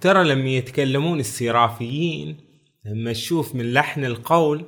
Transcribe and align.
ترى 0.00 0.24
لما 0.24 0.48
يتكلمون 0.48 1.20
السيرافيين 1.20 2.36
لما 2.84 3.12
تشوف 3.12 3.54
من 3.54 3.72
لحن 3.72 4.04
القول 4.04 4.64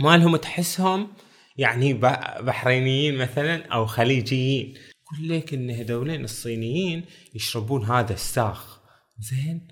ما 0.00 0.16
لهم 0.16 0.36
تحسهم 0.36 1.08
يعني 1.56 1.94
بحرينيين 2.42 3.16
مثلا 3.16 3.66
أو 3.66 3.86
خليجيين. 3.86 4.74
يقول 4.74 5.28
لك 5.28 5.54
إن 5.54 5.70
هذولين 5.70 6.24
الصينيين 6.24 7.04
يشربون 7.34 7.84
هذا 7.84 8.12
الساخ. 8.14 8.80
زين؟ 9.18 9.68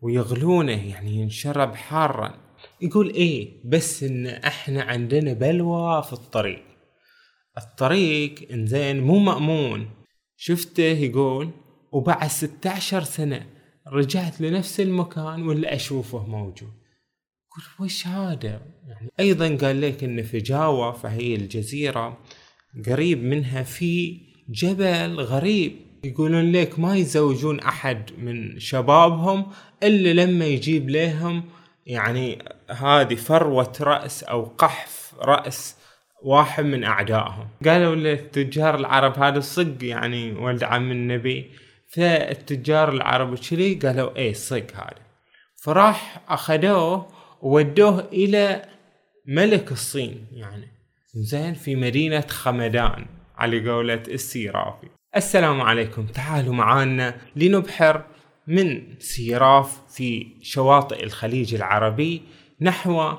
ويغلونه 0.00 0.90
يعني 0.90 1.14
ينشرب 1.14 1.74
حارا. 1.74 2.34
يقول 2.80 3.10
إيه 3.10 3.62
بس 3.64 4.02
إن 4.02 4.26
إحنا 4.26 4.82
عندنا 4.82 5.32
بلوى 5.32 6.02
في 6.02 6.12
الطريق. 6.12 6.62
الطريق 7.58 8.48
انزين 8.52 9.00
مو 9.00 9.18
مأمون. 9.18 9.90
شفته 10.36 10.82
يقول 10.82 11.50
وبعد 11.92 12.28
16 12.28 13.02
سنة 13.02 13.59
رجعت 13.88 14.40
لنفس 14.40 14.80
المكان 14.80 15.42
ولا 15.42 15.74
أشوفه 15.74 16.26
موجود؟ 16.26 16.72
قلت 17.56 17.80
وش 17.80 18.06
هذا؟ 18.06 18.60
يعني 18.88 19.10
أيضا 19.20 19.56
قال 19.66 19.80
لك 19.80 20.04
إن 20.04 20.22
في 20.22 20.38
جاوا 20.38 20.92
فهي 20.92 21.34
الجزيرة 21.34 22.18
قريب 22.86 23.22
منها 23.22 23.62
في 23.62 24.20
جبل 24.48 25.20
غريب. 25.20 25.76
يقولون 26.04 26.52
لك 26.52 26.78
ما 26.78 26.96
يزوجون 26.96 27.60
أحد 27.60 28.10
من 28.18 28.58
شبابهم 28.58 29.46
إلا 29.82 30.24
لما 30.24 30.44
يجيب 30.44 30.90
لهم 30.90 31.44
يعني 31.86 32.38
هذه 32.70 33.14
فروة 33.14 33.72
رأس 33.80 34.22
أو 34.22 34.42
قحف 34.42 35.14
رأس 35.18 35.76
واحد 36.22 36.64
من 36.64 36.84
أعدائهم. 36.84 37.48
قالوا 37.64 37.94
للتجار 37.94 38.74
العرب 38.74 39.18
هذا 39.18 39.38
الصق 39.38 39.76
يعني 39.82 40.32
ولد 40.32 40.64
عم 40.64 40.90
النبي. 40.90 41.50
فالتجار 41.94 42.92
العرب 42.92 43.34
شلي 43.34 43.74
قالوا؟ 43.74 44.16
إيه 44.16 44.32
صق 44.32 44.66
هذا. 44.74 45.10
فراح 45.62 46.22
أخذوه 46.28 47.08
وودوه 47.42 48.08
إلى 48.12 48.62
ملك 49.26 49.72
الصين 49.72 50.26
يعني. 50.32 50.68
زين 51.14 51.54
في 51.54 51.76
مدينة 51.76 52.20
خمدان 52.20 53.06
على 53.36 53.70
قولة 53.70 54.02
السيرافي. 54.08 54.86
السلام 55.16 55.60
عليكم. 55.60 56.06
تعالوا 56.06 56.54
معانا 56.54 57.16
لنبحر 57.36 58.04
من 58.46 58.82
سيراف 58.98 59.80
في 59.96 60.26
شواطئ 60.42 61.04
الخليج 61.04 61.54
العربي 61.54 62.22
نحو 62.60 63.12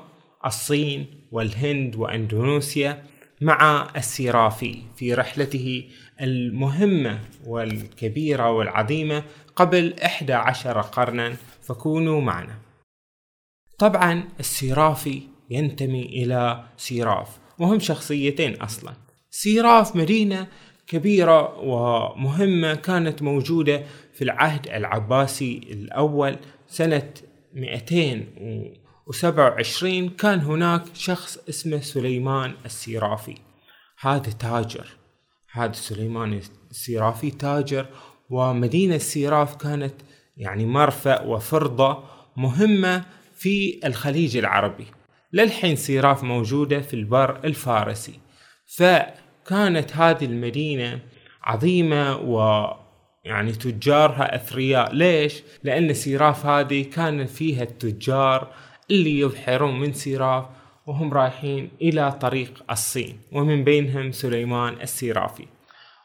الصين 0.46 1.06
والهند 1.32 1.96
وأندونيسيا 1.96 3.04
مع 3.40 3.88
السيرافي 3.96 4.82
في 4.96 5.14
رحلته 5.14 5.84
المهمة 6.22 7.20
والكبيرة 7.46 8.50
والعظيمة 8.50 9.24
قبل 9.56 9.94
11 10.02 10.80
قرنا 10.80 11.36
فكونوا 11.62 12.20
معنا. 12.20 12.58
طبعا 13.78 14.28
السيرافي 14.40 15.22
ينتمي 15.50 16.02
إلى 16.02 16.64
سيراف 16.76 17.38
وهم 17.58 17.80
شخصيتين 17.80 18.62
أصلا. 18.62 18.94
سيراف 19.30 19.96
مدينة 19.96 20.46
كبيرة 20.86 21.58
ومهمة 21.58 22.74
كانت 22.74 23.22
موجودة 23.22 23.82
في 24.12 24.24
العهد 24.24 24.68
العباسي 24.68 25.60
الأول 25.70 26.36
سنة 26.68 27.10
227 27.52 30.08
كان 30.08 30.40
هناك 30.40 30.82
شخص 30.94 31.38
اسمه 31.48 31.80
سليمان 31.80 32.54
السيرافي 32.64 33.34
هذا 34.00 34.32
تاجر. 34.32 35.01
هذا 35.52 35.72
سليمان 35.72 36.40
السيرافي 36.70 37.30
تاجر 37.30 37.86
ومدينة 38.30 38.98
سيراف 38.98 39.56
كانت 39.56 39.94
يعني 40.36 40.66
مرفأ 40.66 41.22
وفرضة 41.22 42.04
مهمة 42.36 43.04
في 43.34 43.80
الخليج 43.84 44.36
العربي. 44.36 44.86
للحين 45.32 45.76
سيراف 45.76 46.24
موجودة 46.24 46.80
في 46.80 46.94
البر 46.94 47.40
الفارسي. 47.44 48.20
فكانت 48.76 49.96
هذه 49.96 50.24
المدينة 50.24 51.00
عظيمة 51.42 52.16
و 52.16 52.66
يعني 53.24 53.52
تجارها 53.52 54.34
أثرياء. 54.34 54.94
ليش؟ 54.94 55.42
لأن 55.64 55.94
سيراف 55.94 56.46
هذه 56.46 56.82
كان 56.82 57.26
فيها 57.26 57.62
التجار 57.62 58.52
اللي 58.90 59.18
يبحرون 59.18 59.80
من 59.80 59.92
سيراف 59.92 60.44
وهم 60.86 61.12
رايحين 61.12 61.70
إلى 61.82 62.12
طريق 62.12 62.64
الصين 62.70 63.18
ومن 63.32 63.64
بينهم 63.64 64.12
سليمان 64.12 64.80
السيرافي. 64.80 65.46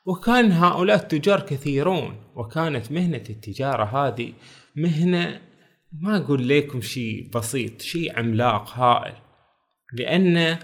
وكان 0.06 0.52
هؤلاء 0.52 0.96
التجار 0.96 1.40
كثيرون 1.40 2.16
وكانت 2.36 2.92
مهنة 2.92 3.24
التجارة 3.30 3.84
هذه 3.84 4.34
مهنة 4.76 5.42
ما 6.02 6.18
أقول 6.18 6.50
لكم 6.50 6.82
شيء 6.82 7.30
بسيط 7.36 7.82
شيء 7.82 8.20
عملاق 8.20 8.70
هائل. 8.70 9.14
لأن 9.94 10.58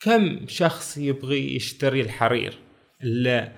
كم 0.00 0.46
شخص 0.46 0.98
يبغي 0.98 1.56
يشتري 1.56 2.00
الحرير 2.00 2.58
اللي 3.02 3.52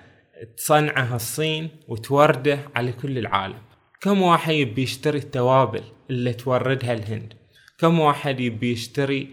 تصنعه 0.57 1.15
الصين 1.15 1.69
وتورده 1.87 2.59
على 2.75 2.91
كل 2.91 3.17
العالم؟ 3.17 3.61
كم 4.01 4.21
واحد 4.21 4.53
يبي 4.53 4.81
يشتري 4.81 5.17
التوابل 5.17 5.83
اللي 6.09 6.33
توردها 6.33 6.93
الهند؟ 6.93 7.33
كم 7.79 7.99
واحد 7.99 8.39
يبي 8.39 8.71
يشتري 8.71 9.29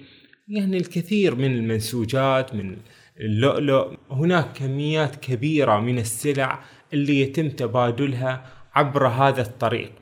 يعني 0.50 0.77
الكثير 0.77 1.34
من 1.34 1.56
المنسوجات 1.56 2.55
من 2.55 2.77
اللؤلؤ. 3.21 3.94
هناك 4.11 4.53
كميات 4.53 5.16
كبيرة 5.16 5.81
من 5.81 5.99
السلع 5.99 6.61
اللي 6.93 7.21
يتم 7.21 7.49
تبادلها 7.49 8.47
عبر 8.75 9.06
هذا 9.06 9.43
الطريق. 9.43 9.93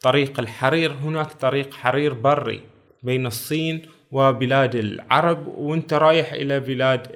طريق 0.00 0.40
الحرير 0.40 0.92
هناك 0.92 1.32
طريق 1.32 1.74
حرير 1.74 2.14
بري 2.14 2.60
بين 3.02 3.26
الصين 3.26 3.82
وبلاد 4.10 4.74
العرب 4.74 5.46
وانت 5.46 5.94
رايح 5.94 6.32
إلى 6.32 6.60
بلاد 6.60 7.06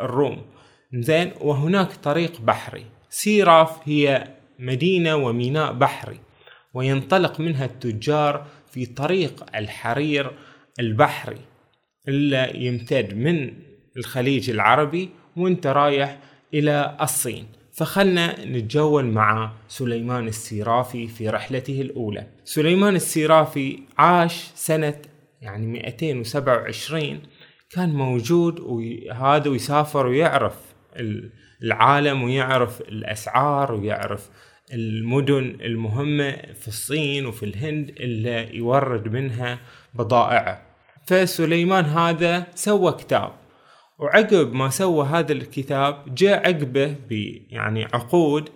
الروم. 0.00 0.42
زين 0.94 1.32
وهناك 1.40 1.92
طريق 1.92 2.40
بحري. 2.40 2.84
سيراف 3.10 3.88
هي 3.88 4.28
مدينة 4.58 5.16
وميناء 5.16 5.72
بحري 5.72 6.20
وينطلق 6.74 7.40
منها 7.40 7.64
التجار 7.64 8.46
في 8.70 8.86
طريق 8.86 9.44
الحرير 9.56 10.30
البحري. 10.80 11.55
اللي 12.08 12.50
يمتد 12.54 13.14
من 13.14 13.52
الخليج 13.96 14.50
العربي 14.50 15.08
وانت 15.36 15.66
رايح 15.66 16.18
إلى 16.54 16.96
الصين. 17.00 17.46
فخلنا 17.72 18.44
نتجول 18.44 19.04
مع 19.04 19.52
سليمان 19.68 20.28
السيرافي 20.28 21.06
في 21.06 21.28
رحلته 21.28 21.80
الأولى. 21.80 22.26
سليمان 22.44 22.96
السيرافي 22.96 23.78
عاش 23.98 24.50
سنة 24.54 24.94
يعني 25.42 25.66
227 25.66 27.20
كان 27.70 27.88
موجود 27.92 28.60
وهذا 28.60 29.50
ويسافر 29.50 30.06
ويعرف 30.06 30.54
العالم 31.62 32.22
ويعرف 32.22 32.80
الأسعار 32.80 33.74
ويعرف 33.74 34.30
المدن 34.72 35.58
المهمة 35.60 36.30
في 36.32 36.68
الصين 36.68 37.26
وفي 37.26 37.42
الهند 37.42 37.94
اللي 38.00 38.56
يورد 38.56 39.08
منها 39.08 39.58
بضائعه. 39.94 40.65
فسليمان 41.06 41.84
هذا 41.84 42.46
سوى 42.54 42.92
كتاب. 42.92 43.32
وعقب 43.98 44.52
ما 44.52 44.70
سوى 44.70 45.06
هذا 45.06 45.32
الكتاب 45.32 46.14
جاء 46.14 46.48
عقبه 46.48 46.96
يعني 47.50 47.84
عقود 47.84 48.48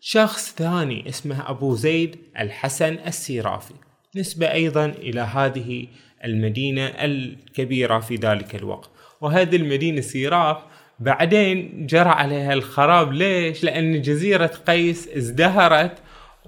شخص 0.00 0.54
ثاني 0.54 1.08
اسمه 1.08 1.50
أبو 1.50 1.74
زيد 1.74 2.16
الحسن 2.38 2.98
السيرافي. 3.06 3.74
نسبة 4.16 4.52
أيضا 4.52 4.86
إلى 4.86 5.20
هذه 5.20 5.86
المدينة 6.24 6.86
الكبيرة 6.86 7.98
في 7.98 8.14
ذلك 8.14 8.54
الوقت. 8.54 8.90
وهذه 9.20 9.56
المدينة 9.56 10.00
سيراف 10.00 10.56
بعدين 11.00 11.86
جرى 11.86 12.08
عليها 12.08 12.52
الخراب. 12.52 13.12
ليش؟ 13.12 13.64
لأن 13.64 14.02
جزيرة 14.02 14.46
قيس 14.46 15.08
ازدهرت 15.08 15.98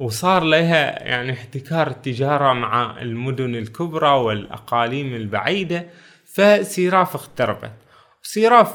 وصار 0.00 0.44
لها 0.44 1.02
يعني 1.08 1.32
احتكار 1.32 1.86
التجارة 1.86 2.52
مع 2.52 3.02
المدن 3.02 3.54
الكبرى 3.54 4.10
والأقاليم 4.10 5.14
البعيدة 5.14 5.86
فسيراف 6.24 7.14
اختربت. 7.14 7.72
سيراف 8.22 8.74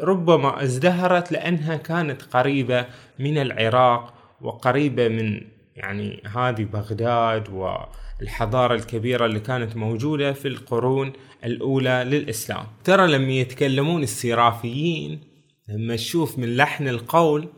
ربما 0.00 0.62
ازدهرت 0.62 1.32
لأنها 1.32 1.76
كانت 1.76 2.22
قريبة 2.22 2.86
من 3.18 3.38
العراق 3.38 4.14
وقريبة 4.40 5.08
من 5.08 5.40
يعني 5.76 6.22
هذه 6.36 6.64
بغداد 6.64 7.48
والحضارة 7.48 8.74
الكبيرة 8.74 9.26
اللي 9.26 9.40
كانت 9.40 9.76
موجودة 9.76 10.32
في 10.32 10.48
القرون 10.48 11.12
الأولى 11.44 12.04
للإسلام. 12.06 12.66
ترى 12.84 13.06
لما 13.06 13.32
يتكلمون 13.32 14.02
السيرافيين 14.02 15.20
لما 15.68 15.96
تشوف 15.96 16.38
من 16.38 16.56
لحن 16.56 16.88
القول 16.88 17.48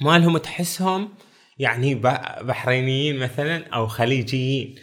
ما 0.00 0.18
لهم 0.18 0.38
تحسهم 0.38 1.08
يعني 1.62 1.94
بحرينيين 2.42 3.18
مثلا 3.18 3.66
أو 3.66 3.86
خليجيين. 3.86 4.74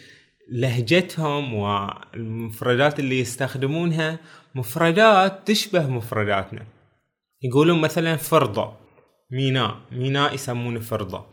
لهجتهم 0.52 1.54
والمفردات 1.54 3.00
اللي 3.00 3.20
يستخدمونها 3.20 4.18
مفردات 4.54 5.48
تشبه 5.48 5.86
مفرداتنا. 5.86 6.66
يقولون 7.42 7.80
مثلا 7.80 8.16
فرضة 8.16 8.72
ميناء 9.30 9.76
ميناء 9.92 10.34
يسمونه 10.34 10.80
فرضة. 10.80 11.26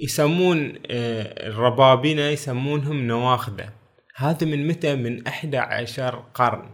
يسمون 0.00 0.74
آه، 0.90 1.48
الربابنة 1.48 2.22
يسمونهم 2.22 3.06
نواخذة. 3.06 3.72
هذا 4.16 4.46
من 4.46 4.68
متى؟ 4.68 4.94
من 4.94 5.26
11 5.26 6.24
قرن. 6.34 6.70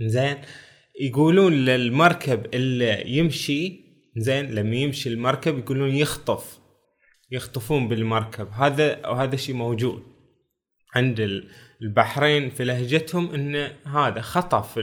زين؟ 0.00 0.36
يقولون 1.00 1.52
للمركب 1.52 2.54
اللي 2.54 3.16
يمشي 3.18 3.80
زين؟ 4.16 4.54
لما 4.54 4.76
يمشي 4.76 5.08
المركب 5.08 5.58
يقولون 5.58 5.94
يخطف. 5.94 6.58
يخطفون 7.30 7.88
بالمركب. 7.88 8.48
هذا 8.52 9.06
وهذا 9.06 9.36
شيء 9.36 9.54
موجود 9.54 10.02
عند 10.94 11.42
البحرين. 11.82 12.50
في 12.50 12.64
لهجتهم 12.64 13.34
إن 13.34 13.68
هذا 13.86 14.20
خطف 14.20 14.80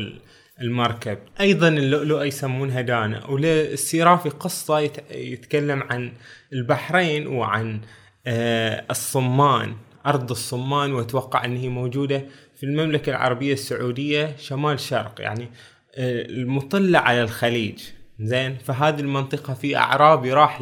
المركب. 0.61 1.17
أيضا 1.39 1.67
اللؤلؤة 1.67 2.23
يسمونها 2.23 2.81
دانا. 2.81 3.25
وللسيرافي 3.25 4.29
قصة 4.29 4.79
يتكلم 5.11 5.83
عن 5.83 6.13
البحرين 6.53 7.27
وعن 7.27 7.81
آه، 8.27 8.85
الصمان 8.91 9.75
أرض 10.05 10.31
الصمان. 10.31 10.93
وأتوقع 10.93 11.45
إن 11.45 11.57
هي 11.57 11.69
موجودة 11.69 12.25
في 12.55 12.65
المملكة 12.65 13.09
العربية 13.09 13.53
السعودية 13.53 14.35
شمال 14.37 14.79
شرق. 14.79 15.21
يعني 15.21 15.49
آه، 15.95 16.25
المطلة 16.25 16.99
على 16.99 17.21
الخليج. 17.21 17.79
زين؟ 18.19 18.57
فهذه 18.57 18.99
المنطقة 18.99 19.53
في 19.53 19.77
أعرابي 19.77 20.33
راح 20.33 20.61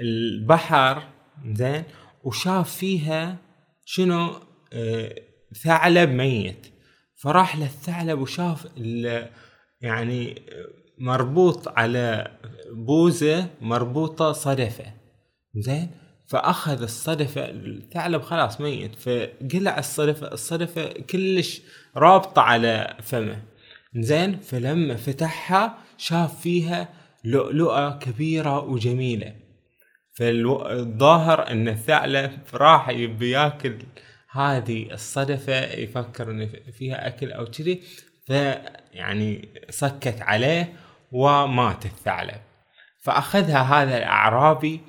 للبحر 0.00 1.02
زين؟ 1.52 1.84
وشاف 2.24 2.76
فيها 2.76 3.36
شنو؟ 3.84 4.30
آه، 4.72 5.14
ثعلب 5.64 6.10
ميت. 6.10 6.66
فراح 7.16 7.56
للثعلب 7.56 8.20
وشاف 8.20 8.68
يعني 9.80 10.42
مربوط 10.98 11.68
على 11.68 12.30
بوزة 12.72 13.46
مربوطة 13.60 14.32
صدفة 14.32 14.84
زين؟ 15.54 15.90
فأخذ 16.26 16.82
الصدفة 16.82 17.50
الثعلب 17.50 18.22
خلاص 18.22 18.60
ميت 18.60 18.94
فقلع 18.94 19.78
الصدفة 19.78 20.32
الصدفة 20.32 20.92
كلش 20.92 21.62
رابطة 21.96 22.42
على 22.42 22.96
فمه 23.02 23.42
زين؟ 23.96 24.40
فلما 24.40 24.96
فتحها 24.96 25.78
شاف 25.98 26.40
فيها 26.40 26.88
لؤلؤة 27.24 27.98
كبيرة 27.98 28.60
وجميلة. 28.60 29.43
فالظاهر 30.14 31.50
إن 31.50 31.68
الثعلب 31.68 32.32
راح 32.54 32.88
يبي 32.88 33.30
يأكل 33.30 33.78
هذه 34.30 34.92
الصدفة 34.92 35.72
يفكر 35.74 36.30
إن 36.30 36.50
فيها 36.78 37.06
أكل 37.06 37.32
أو 37.32 37.44
كذي 37.44 37.82
فيعني 38.26 39.48
سكت 39.70 40.22
عليه 40.22 40.72
ومات 41.12 41.84
الثعلب. 41.84 42.40
فأخذها 43.02 43.62
هذا 43.62 43.98
الأعرابي 43.98 44.80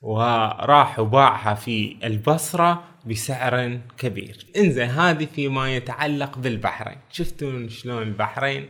وراح 0.00 0.98
وباعها 0.98 1.54
في 1.54 1.96
البصرة 2.04 2.84
بسعر 3.06 3.80
كبير. 3.98 4.46
انزين 4.56 4.90
هذه 4.90 5.24
فيما 5.24 5.76
يتعلق 5.76 6.38
بالبحرين. 6.38 6.98
شفتوا 7.10 7.68
شلون 7.68 8.02
البحرين 8.02 8.68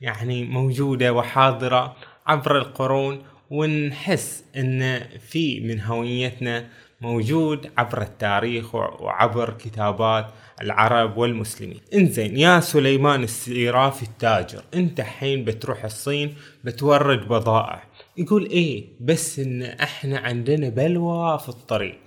يعني 0.00 0.44
موجودة 0.44 1.12
وحاضرة 1.12 1.96
عبر 2.26 2.58
القرون 2.58 3.22
ونحس 3.50 4.44
إن 4.56 5.00
في 5.18 5.60
من 5.60 5.80
هويتنا 5.80 6.68
موجود 7.00 7.70
عبر 7.78 8.02
التاريخ 8.02 8.74
وعبر 8.74 9.50
كتابات 9.50 10.30
العرب 10.62 11.16
والمسلمين. 11.16 11.80
إنزين 11.94 12.36
يا 12.36 12.60
سليمان 12.60 13.22
السيرافي 13.22 14.02
التاجر 14.02 14.64
أنت 14.74 15.00
حين 15.00 15.44
بتروح 15.44 15.84
الصين 15.84 16.34
بتورد 16.64 17.28
بضائع. 17.28 17.84
يقول 18.16 18.46
إيه 18.46 18.84
بس 19.00 19.38
إن 19.38 19.62
إحنا 19.62 20.18
عندنا 20.18 20.68
بلوى 20.68 21.38
في 21.38 21.48
الطريق. 21.48 21.98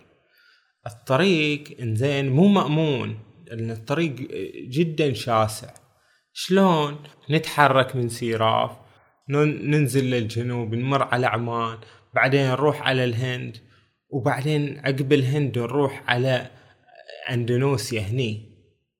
الطريق 0.87 1.63
إنزين 1.81 2.29
مو 2.29 2.47
مأمون 2.47 3.19
لأن 3.47 3.71
الطريق 3.71 4.15
جدا 4.69 5.13
شاسع. 5.13 5.73
شلون 6.33 6.99
نتحرك 7.29 7.95
من 7.95 8.09
سيراف؟ 8.09 8.71
ننزل 9.29 10.05
للجنوب 10.05 10.75
نمر 10.75 11.03
على 11.03 11.27
عمان 11.27 11.77
بعدين 12.15 12.47
نروح 12.47 12.81
على 12.81 13.03
الهند 13.03 13.57
وبعدين 14.09 14.79
عقب 14.79 15.13
الهند 15.13 15.59
نروح 15.59 16.03
على 16.07 16.49
أندونيسيا 17.31 18.01
هني. 18.01 18.53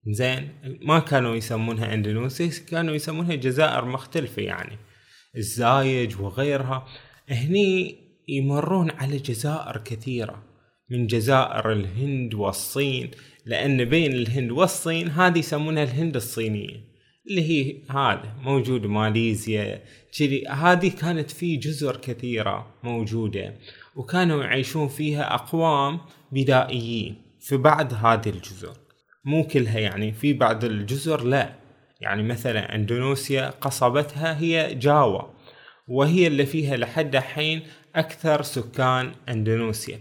زين؟ 0.08 0.50
ما 0.82 1.00
كانوا 1.00 1.36
يسمونها 1.36 1.94
أندونيسيا 1.94 2.52
كانوا 2.70 2.96
يسمونها 2.96 3.36
جزائر 3.36 3.86
مختلفة 3.86 4.42
يعني. 4.42 4.78
الزايج 5.38 6.22
وغيرها. 6.22 6.88
هني 7.30 7.96
يمرون 8.28 8.92
على 8.92 9.18
جزائر 9.18 9.78
كثيرة 9.78 10.44
من 10.90 11.08
جزائر 11.08 11.72
الهند 11.72 12.34
والصين 12.34 13.12
لأن 13.46 13.86
بين 13.86 14.14
الهند 14.14 14.52
والصين 14.52 15.10
هذه 15.10 15.40
يسمونها 15.40 15.84
الهند 15.84 16.16
الصينية. 16.16 16.93
اللي 17.30 17.42
هي 17.42 17.82
هذا 17.90 18.36
موجود 18.42 18.86
ماليزيا 18.86 19.82
كذي. 20.18 20.48
هذه 20.48 20.88
كانت 20.90 21.32
في 21.32 21.56
جزر 21.56 21.98
كثيرة 21.98 22.68
موجودة 22.84 23.54
وكانوا 23.96 24.44
يعيشون 24.44 24.88
فيها 24.88 25.34
أقوام 25.34 26.00
بدائيين 26.32 27.22
في 27.40 27.58
بعض 27.58 27.94
هذه 27.94 28.30
الجزر. 28.30 28.78
مو 29.26 29.48
كلها 29.48 29.80
يعني 29.80 30.12
في 30.12 30.34
بعض 30.34 30.64
الجزر 30.64 31.24
لا. 31.24 31.56
يعني 32.02 32.24
مثلا 32.24 32.76
إندونيسيا 32.76 33.50
قصبتها 33.50 34.40
هي 34.40 34.76
جاوا 34.76 35.22
وهي 35.88 36.28
اللي 36.28 36.46
فيها 36.46 36.78
لحد 36.78 37.16
الحين 37.16 37.62
أكثر 37.96 38.42
سكان 38.42 39.12
إندونيسيا. 39.30 40.00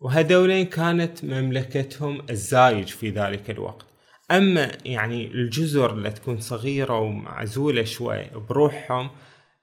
وهذولين 0.00 0.66
كانت 0.66 1.24
مملكتهم 1.24 2.22
الزايج 2.30 2.86
في 2.86 3.10
ذلك 3.10 3.50
الوقت. 3.50 3.93
أما 4.30 4.72
يعني 4.84 5.26
الجزر 5.26 5.92
اللي 5.92 6.10
تكون 6.10 6.40
صغيرة 6.40 6.98
ومعزولة 6.98 7.84
شوي 7.84 8.24
بروحهم 8.48 9.10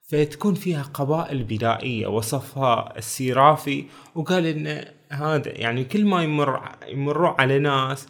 فتكون 0.07 0.53
فيها 0.53 0.83
قبائل 0.83 1.43
بدائية 1.43 2.07
وصفها 2.07 2.97
السيرافي 2.97 3.85
وقال 4.15 4.45
إن 4.45 4.85
هذا 5.09 5.57
يعني 5.57 5.83
كل 5.83 6.05
ما 6.05 6.23
يمر 6.23 6.61
يمروا 6.87 7.41
على 7.41 7.59
ناس 7.59 8.07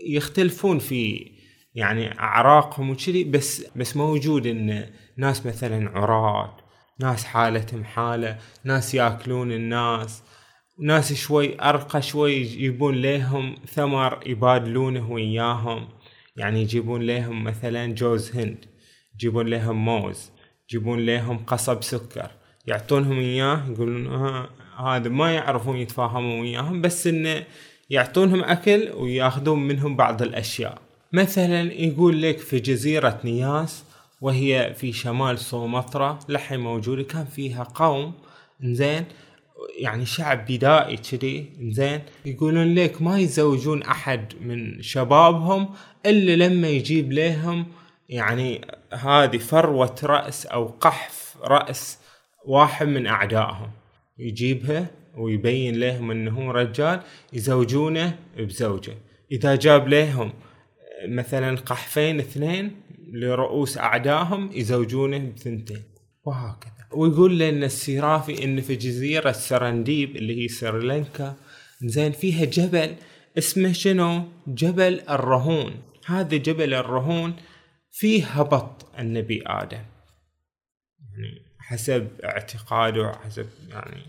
يختلفون 0.00 0.78
في 0.78 1.30
يعني 1.74 2.18
أعراقهم 2.18 2.90
وكذي 2.90 3.24
بس 3.24 3.66
بس 3.76 3.96
موجود 3.96 4.46
إن 4.46 4.90
ناس 5.16 5.46
مثلا 5.46 5.90
عراة 5.98 6.56
ناس 6.98 7.24
حالتهم 7.24 7.84
حالة 7.84 8.38
ناس 8.64 8.94
يأكلون 8.94 9.52
الناس. 9.52 10.22
ناس 10.80 11.12
شوي 11.12 11.60
أرقى 11.62 12.02
شوي 12.02 12.32
يجيبون 12.36 12.94
لهم 12.94 13.54
ثمر 13.74 14.20
يبادلونه 14.26 15.10
وياهم. 15.10 15.88
يعني 16.36 16.62
يجيبون 16.62 17.02
لهم 17.02 17.44
مثلا 17.44 17.86
جوز 17.94 18.36
هند 18.36 18.64
يجيبون 19.14 19.46
لهم 19.46 19.84
موز 19.84 20.30
يجيبون 20.68 21.06
لهم 21.06 21.38
قصب 21.38 21.82
سكر. 21.82 22.30
يعطونهم 22.66 23.18
إياه 23.18 23.62
يقولون 23.70 24.06
آه 24.06 24.48
هذا 24.78 25.08
ما 25.08 25.32
يعرفون 25.34 25.76
يتفاهمون 25.76 26.40
وياهم 26.40 26.80
بس 26.80 27.06
انه 27.06 27.44
يعطونهم 27.90 28.44
أكل 28.44 28.90
ويأخذون 28.94 29.58
منهم 29.58 29.96
بعض 29.96 30.22
الأشياء. 30.22 30.78
مثلا 31.12 31.72
يقول 31.72 32.22
لك 32.22 32.38
في 32.38 32.58
جزيرة 32.58 33.20
نياس 33.24 33.84
وهي 34.20 34.74
في 34.76 34.92
شمال 34.92 35.38
سومطرة 35.38 36.18
لحين 36.28 36.60
موجودة 36.60 37.02
كان 37.02 37.24
فيها 37.24 37.62
قوم 37.62 38.12
زين 38.62 39.04
يعني 39.78 40.06
شعب 40.06 40.46
بدائي 40.48 40.96
كذي 40.96 41.52
زين 41.60 42.00
يقولون 42.24 42.74
لك 42.74 43.02
ما 43.02 43.18
يزوجون 43.18 43.82
أحد 43.82 44.34
من 44.40 44.82
شبابهم 44.82 45.68
إلا 46.06 46.44
لما 46.46 46.68
يجيب 46.68 47.12
لهم 47.12 47.66
يعني 48.08 48.60
هذه 48.92 49.38
فروة 49.38 49.96
رأس 50.02 50.46
أو 50.46 50.66
قحف 50.66 51.36
رأس 51.42 51.98
واحد 52.46 52.86
من 52.86 53.06
أعدائهم. 53.06 53.70
يجيبها 54.18 54.90
ويبين 55.16 55.80
لهم 55.80 56.10
إنه 56.10 56.30
هو 56.30 56.50
رجال 56.50 57.00
يزوجونه 57.32 58.18
بزوجة. 58.38 58.94
إذا 59.32 59.54
جاب 59.54 59.88
لهم 59.88 60.32
مثلا 61.08 61.56
قحفين 61.56 62.18
اثنين 62.18 62.80
لرؤوس 63.12 63.78
أعدائهم 63.78 64.50
يزوجونه 64.52 65.32
بثنتين. 65.36 65.82
وهكذا. 66.24 66.79
ويقول 66.92 67.38
لنا 67.38 67.66
السيرافي 67.66 68.44
إن 68.44 68.60
في 68.60 68.76
جزيرة 68.76 69.32
سرنديب 69.32 70.16
اللي 70.16 70.42
هي 70.42 70.48
سريلانكا 70.48 71.36
زين 71.82 72.12
فيها 72.12 72.44
جبل 72.44 72.94
اسمه 73.38 73.72
شنو؟ 73.72 74.24
جبل 74.46 75.00
الرهون. 75.10 75.82
هذا 76.06 76.36
جبل 76.36 76.74
الرهون 76.74 77.36
فيه 77.90 78.26
هبط 78.26 78.86
النبي 78.98 79.42
آدم. 79.46 79.82
يعني 81.00 81.42
حسب 81.58 82.08
اعتقاده 82.24 83.12
حسب 83.24 83.46
يعني 83.68 84.02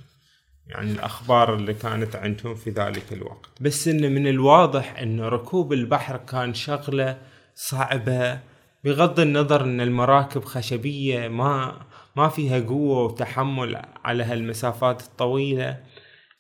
يعني 0.67 0.91
الأخبار 0.91 1.55
اللي 1.55 1.73
كانت 1.73 2.15
عندهم 2.15 2.55
في 2.55 2.69
ذلك 2.69 3.13
الوقت. 3.13 3.49
بس 3.61 3.87
إنه 3.87 4.07
من 4.07 4.27
الواضح 4.27 4.99
إن 4.99 5.21
ركوب 5.21 5.73
البحر 5.73 6.17
كان 6.17 6.53
شغلة 6.53 7.21
صعبة 7.55 8.39
بغض 8.83 9.19
النظر 9.19 9.63
إن 9.63 9.81
المراكب 9.81 10.43
خشبية 10.43 11.27
ما 11.27 11.81
ما 12.15 12.29
فيها 12.29 12.59
قوة 12.59 13.03
وتحمل 13.03 13.81
على 14.05 14.23
هالمسافات 14.23 15.01
الطويلة 15.01 15.77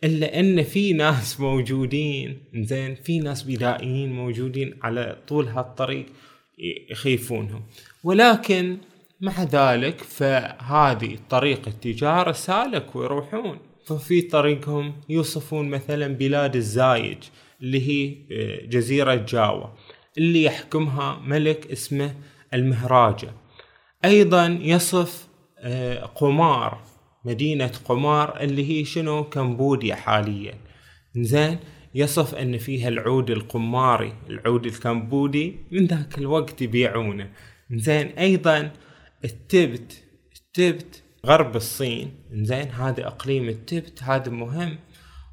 إلا 0.03 0.39
إن 0.39 0.63
في 0.63 0.93
ناس 0.93 1.39
موجودين. 1.39 2.43
زين 2.55 2.95
في 2.95 3.19
ناس 3.19 3.43
بدائيين 3.43 4.13
موجودين 4.13 4.79
على 4.83 5.17
طول 5.27 5.47
هالطريق 5.47 6.05
يخيفونهم. 6.91 7.63
ولكن 8.03 8.77
مع 9.21 9.43
ذلك 9.43 10.01
فهذه 10.01 11.17
طريق 11.29 11.67
التجارة 11.67 12.31
سالك 12.31 12.95
ويروحون. 12.95 13.59
ففي 13.85 14.21
طريقهم 14.21 14.93
يوصفون 15.09 15.69
مثلا 15.69 16.07
بلاد 16.07 16.55
الزايج 16.55 17.17
اللي 17.61 17.89
هي 17.89 18.15
آه، 18.31 18.65
جزيرة 18.65 19.15
جاوا 19.15 19.67
اللي 20.17 20.43
يحكمها 20.43 21.21
ملك 21.25 21.71
اسمه 21.71 22.15
المهراجة. 22.53 23.33
أيضا 24.05 24.59
يصف 24.61 25.27
قمار 26.15 26.81
مدينة 27.25 27.71
قمار 27.85 28.39
اللي 28.39 28.69
هي 28.69 28.85
شنو؟ 28.85 29.23
كمبوديا 29.23 29.95
حاليا. 29.95 30.53
زين 31.15 31.59
يصف 31.95 32.35
أن 32.35 32.57
فيها 32.57 32.87
العود 32.87 33.29
القماري 33.29 34.13
العود 34.29 34.65
الكمبودي 34.65 35.55
من 35.71 35.85
ذاك 35.85 36.17
الوقت 36.17 36.61
يبيعونه. 36.61 37.29
زين 37.71 38.07
أيضا 38.07 38.71
التبت 39.25 40.03
التبت 40.35 41.03
غرب 41.25 41.55
الصين. 41.55 42.11
زين 42.31 42.67
هذا 42.67 43.07
إقليم 43.07 43.49
التبت 43.49 44.03
هذا 44.03 44.31
مهم 44.31 44.77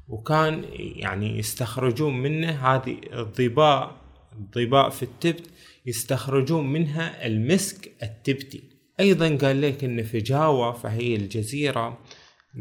وكان 0.07 0.63
يعني 0.75 1.39
يستخرجون 1.39 2.21
منه 2.21 2.51
هذه 2.51 2.97
الضباء 3.13 3.95
الضباء 4.33 4.89
في 4.89 5.03
التبت 5.03 5.49
يستخرجون 5.85 6.67
منها 6.73 7.25
المسك 7.27 7.91
التبتي. 8.03 8.78
أيضا 8.99 9.35
قال 9.35 9.61
لك 9.61 9.83
إن 9.83 10.03
في 10.03 10.19
جاوا 10.19 10.71
فهي 10.71 11.15
الجزيرة 11.15 11.97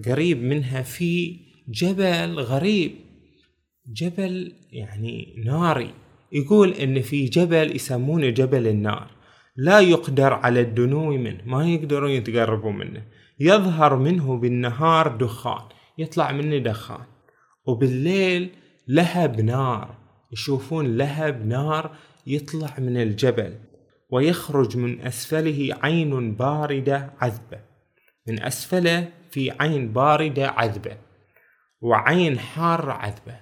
قريب 0.06 0.42
منها 0.42 0.82
في 0.82 1.36
جبل 1.68 2.40
غريب. 2.40 2.92
جبل 3.96 4.52
يعني 4.72 5.34
ناري. 5.44 5.90
يقول 6.32 6.72
إن 6.72 7.00
في 7.00 7.24
جبل 7.24 7.76
يسمونه 7.76 8.28
جبل 8.28 8.66
النار. 8.66 9.10
لا 9.56 9.80
يقدر 9.80 10.32
على 10.32 10.60
الدنو 10.60 11.12
منه 11.12 11.40
ما 11.46 11.68
يقدرون 11.68 12.10
يتقربوا 12.10 12.72
منه. 12.72 13.02
يظهر 13.40 13.96
منه 13.96 14.36
بالنهار 14.36 15.16
دخان 15.16 15.62
يطلع 15.98 16.32
منه 16.32 16.58
دخان. 16.58 17.06
وبالليل 17.66 18.50
لهب 18.88 19.40
نار. 19.40 19.94
يشوفون 20.32 20.96
لهب 20.96 21.46
نار 21.46 21.96
يطلع 22.26 22.76
من 22.78 22.96
الجبل. 22.96 23.54
ويخرج 24.10 24.76
من 24.76 25.00
أسفله 25.00 25.78
عين 25.82 26.34
باردة 26.34 27.10
عذبة. 27.20 27.60
من 28.26 28.42
أسفله 28.42 29.08
في 29.30 29.50
عين 29.50 29.92
باردة 29.92 30.48
عذبة 30.48 30.96
وعين 31.80 32.38
حارة 32.38 32.92
عذبة. 32.92 33.40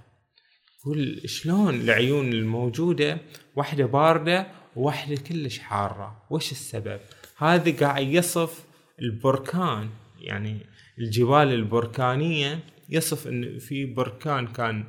يقول 0.81 1.23
شلون 1.25 1.75
العيون 1.75 2.33
الموجودة 2.33 3.19
واحدة 3.57 3.87
باردة 3.87 4.47
وواحدة 4.77 5.17
كلش 5.17 5.59
حارة؟ 5.59 6.23
وش 6.31 6.53
السبب؟ 6.53 7.01
هذا 7.39 7.87
قاعد 7.87 8.07
يصف 8.07 8.65
البركان 9.03 9.91
يعني 10.21 10.59
الجبال 10.99 11.53
البركانية 11.53 12.59
يصف 12.89 13.27
إن 13.27 13.59
في 13.59 13.85
بركان 13.85 14.47
كان 14.47 14.85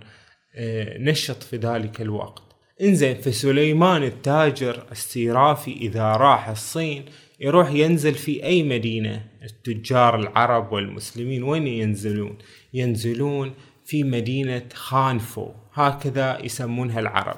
آه، 0.55 0.98
نشط 0.98 1.43
في 1.43 1.57
ذلك 1.57 2.01
الوقت. 2.01 2.47
انزين 2.81 3.15
فسليمان 3.15 4.03
التاجر 4.03 4.86
السيرافي 4.91 5.72
إذا 5.72 6.12
راح 6.12 6.50
الصين 6.50 7.05
يروح 7.39 7.72
ينزل 7.72 8.13
في 8.13 8.43
أي 8.43 8.63
مدينة؟ 8.63 9.25
التجار 9.43 10.19
العرب 10.19 10.72
والمسلمين. 10.72 11.43
وين 11.43 11.67
ينزلون؟ 11.67 12.38
ينزلون 12.74 13.53
في 13.86 14.03
مدينة 14.03 14.63
خانفو. 14.74 15.51
هكذا 15.74 16.46
يسمونها 16.46 17.00
العرب. 17.00 17.38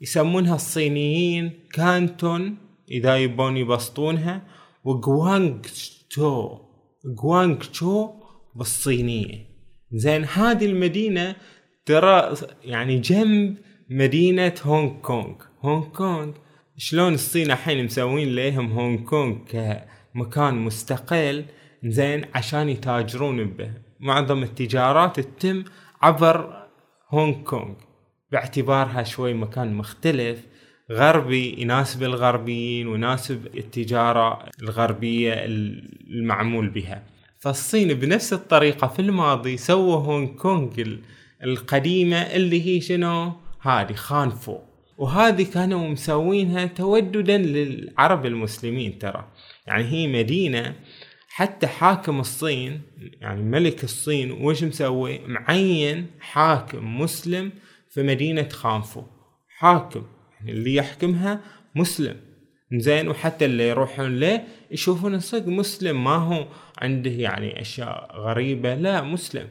يسمونها 0.00 0.54
الصينيين 0.54 1.50
كانتون 1.72 2.56
إذا 2.90 3.16
يبون 3.16 3.56
يبسطونها 3.56 4.42
وغوانغ 4.84 5.60
تشو 6.10 6.58
غوانغ 7.22 7.56
تشو 7.56 8.10
بالصينية. 8.54 9.46
زين 9.92 10.24
هذه 10.24 10.66
المدينة 10.66 11.36
ترى 11.86 12.34
يعني 12.64 12.98
جنب 12.98 13.56
مدينة 13.90 14.54
هونغ 14.62 14.92
كونغ. 15.02 15.34
هونغ 15.62 15.84
كونغ 15.84 16.32
شلون 16.76 17.14
الصين 17.14 17.50
الحين 17.50 17.84
مسوين 17.84 18.34
ليهم 18.34 18.72
هونغ 18.72 18.98
كونغ 18.98 19.36
كمكان 19.48 20.54
مستقل 20.54 21.44
زين 21.84 22.24
عشان 22.34 22.68
يتاجرون 22.68 23.44
به. 23.44 23.70
معظم 24.00 24.42
التجارات 24.42 25.20
تتم 25.20 25.64
عبر 26.02 26.66
هونغ 27.10 27.42
كونغ. 27.42 27.74
باعتبارها 28.32 29.02
شوي 29.02 29.34
مكان 29.34 29.74
مختلف. 29.74 30.46
غربي 30.92 31.60
يناسب 31.60 32.02
الغربيين 32.02 32.88
ويناسب 32.88 33.46
التجارة 33.56 34.48
الغربية 34.62 35.34
المعمول 36.10 36.68
بها. 36.68 37.02
فالصين 37.40 37.94
بنفس 37.94 38.32
الطريقة 38.32 38.86
في 38.86 39.02
الماضي 39.02 39.56
سووا 39.56 39.96
هونغ 39.96 40.26
كونغ 40.26 40.70
القديمة 41.42 42.16
اللي 42.16 42.66
هي 42.66 42.80
شنو؟ 42.80 43.45
هذه 43.66 43.92
خانفو 43.92 44.58
وهذه 44.98 45.42
كانوا 45.42 45.88
مسوينها 45.88 46.66
توددا 46.66 47.38
للعرب 47.38 48.26
المسلمين 48.26 48.98
ترى. 48.98 49.24
يعني 49.66 49.84
هي 49.84 50.06
مدينة 50.06 50.74
حتى 51.28 51.66
حاكم 51.66 52.20
الصين 52.20 52.82
يعني 53.20 53.42
ملك 53.42 53.84
الصين 53.84 54.32
وش 54.32 54.64
مسوي؟ 54.64 55.18
معين 55.26 56.06
حاكم 56.20 57.00
مسلم 57.00 57.52
في 57.90 58.02
مدينة 58.02 58.48
خانفو 58.48 59.02
حاكم 59.48 60.02
يعني 60.40 60.52
اللي 60.52 60.74
يحكمها 60.74 61.40
مسلم. 61.74 62.16
زين 62.72 63.08
وحتى 63.08 63.44
اللي 63.44 63.68
يروحون 63.68 64.20
له 64.20 64.44
يشوفون 64.70 65.20
صدق 65.20 65.48
مسلم 65.48 66.04
ما 66.04 66.16
هو 66.16 66.46
عنده 66.78 67.10
يعني 67.10 67.60
أشياء 67.60 68.16
غريبة. 68.16 68.74
لا 68.74 69.02
مسلم. 69.02 69.48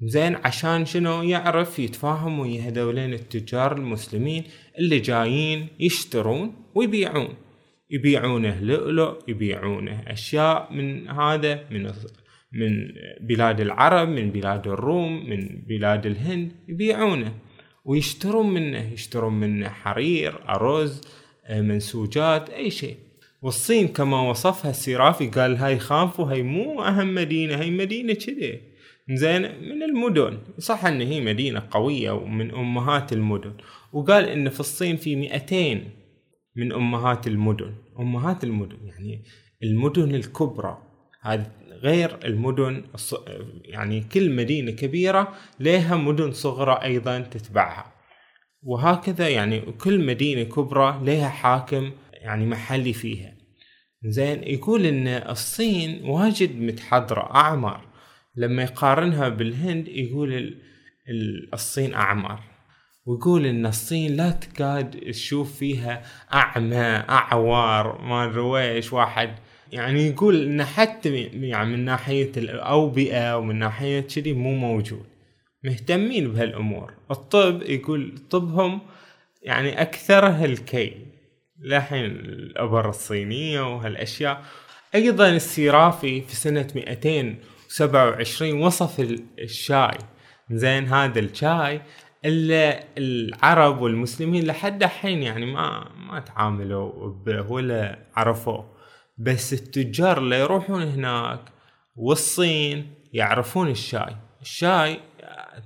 زين 0.00 0.34
عشان 0.34 0.86
شنو 0.86 1.22
يعرف 1.22 1.78
يتفاهم 1.78 2.38
ويا 2.38 2.60
هذولين 2.62 3.14
التجار 3.14 3.76
المسلمين 3.76 4.44
اللي 4.78 4.98
جايين 4.98 5.68
يشترون 5.80 6.54
ويبيعون. 6.74 7.34
يبيعونه 7.90 8.60
لؤلؤ 8.60 9.18
يبيعونه 9.28 10.02
أشياء 10.06 10.72
من 10.72 11.08
هذا 11.08 11.64
من 11.70 11.92
من 12.52 12.88
بلاد 13.20 13.60
العرب 13.60 14.08
من 14.08 14.30
بلاد 14.30 14.66
الروم 14.66 15.30
من 15.30 15.62
بلاد 15.68 16.06
الهند 16.06 16.52
يبيعونه. 16.68 17.34
ويشترون 17.84 18.50
منه 18.50 18.92
يشترون 18.92 19.32
منه 19.32 19.68
حرير 19.68 20.48
أرز 20.48 21.00
آه، 21.46 21.60
منسوجات 21.60 22.50
أي 22.50 22.70
شيء. 22.70 22.96
والصين 23.42 23.88
كما 23.88 24.30
وصفها 24.30 24.70
السيرافي 24.70 25.26
قال 25.26 25.56
هاي 25.56 25.78
خانفو 25.78 26.22
هاي 26.22 26.42
مو 26.42 26.82
أهم 26.82 27.14
مدينة 27.14 27.60
هاي 27.60 27.70
مدينة 27.70 28.14
كذي. 28.14 28.75
زين 29.14 29.42
من 29.42 29.82
المدن. 29.82 30.38
صح 30.58 30.84
إن 30.84 31.00
هي 31.00 31.20
مدينة 31.20 31.62
قوية 31.70 32.10
ومن 32.10 32.54
أمهات 32.54 33.12
المدن. 33.12 33.52
وقال 33.92 34.28
إن 34.28 34.48
في 34.48 34.60
الصين 34.60 34.96
في 34.96 35.16
200 35.16 35.80
من 36.56 36.72
أمهات 36.72 37.26
المدن. 37.26 37.74
أمهات 37.98 38.44
المدن 38.44 38.76
يعني 38.86 39.24
المدن 39.62 40.14
الكبرى. 40.14 40.78
هذه 41.22 41.46
غير 41.82 42.18
المدن 42.24 42.84
يعني 43.64 44.00
كل 44.00 44.30
مدينة 44.30 44.70
كبيرة 44.70 45.34
لها 45.60 45.96
مدن 45.96 46.32
صغرى 46.32 46.78
أيضا 46.82 47.18
تتبعها. 47.20 47.92
وهكذا 48.62 49.28
يعني 49.28 49.60
كل 49.60 50.06
مدينة 50.06 50.42
كبرى 50.42 51.00
لها 51.04 51.28
حاكم 51.28 51.90
يعني 52.12 52.46
محلي 52.46 52.92
فيها. 52.92 53.36
زين 54.04 54.42
يقول 54.42 54.86
إن 54.86 55.08
الصين 55.08 56.04
واجد 56.04 56.60
متحضرة 56.60 57.34
أعمر. 57.34 57.95
لما 58.36 58.62
يقارنها 58.62 59.28
بالهند 59.28 59.88
يقول 59.88 60.54
الصين 61.54 61.94
أعمر. 61.94 62.40
ويقول 63.06 63.46
إن 63.46 63.66
الصين 63.66 64.16
لا 64.16 64.30
تكاد 64.30 64.90
تشوف 65.10 65.58
فيها 65.58 66.02
أعمى 66.34 67.04
اعور 67.08 68.02
ما 68.02 68.24
أدري 68.24 68.80
واحد. 68.92 69.34
يعني 69.72 70.06
يقول 70.06 70.42
انه 70.42 70.64
حتى 70.64 71.22
يعني 71.22 71.70
من 71.70 71.84
ناحية 71.84 72.32
الأوبئة 72.36 73.36
ومن 73.36 73.58
ناحية 73.58 74.00
كذي 74.00 74.32
مو 74.32 74.54
موجود. 74.54 75.04
مهتمين 75.64 76.32
بهالأمور. 76.32 76.92
الطب 77.10 77.62
يقول 77.62 78.18
طبهم 78.30 78.80
يعني 79.42 79.82
اكثرها 79.82 80.44
الكي 80.44 80.96
لحين 81.60 82.04
الأبر 82.04 82.88
الصينية 82.88 83.74
وهالأشياء. 83.74 84.44
أيضا 84.94 85.30
السيرافي 85.30 86.20
في 86.20 86.36
سنة 86.36 86.68
227 87.68 88.62
وصف 88.62 89.00
الشاي. 89.38 89.98
زين 90.50 90.86
هذا 90.86 91.20
الشاي 91.20 91.82
الا 92.24 92.84
العرب 92.98 93.80
والمسلمين 93.80 94.46
لحد 94.46 94.82
الحين 94.82 95.22
يعني 95.22 95.46
ما 95.46 95.88
ما 96.10 96.20
تعاملوا 96.20 97.12
به 97.26 97.52
ولا 97.52 97.98
عرفوه. 98.16 98.76
بس 99.18 99.52
التجار 99.52 100.18
اللي 100.18 100.40
يروحون 100.40 100.82
هناك 100.82 101.40
والصين 101.96 102.94
يعرفون 103.12 103.68
الشاي. 103.68 104.16
الشاي 104.42 105.00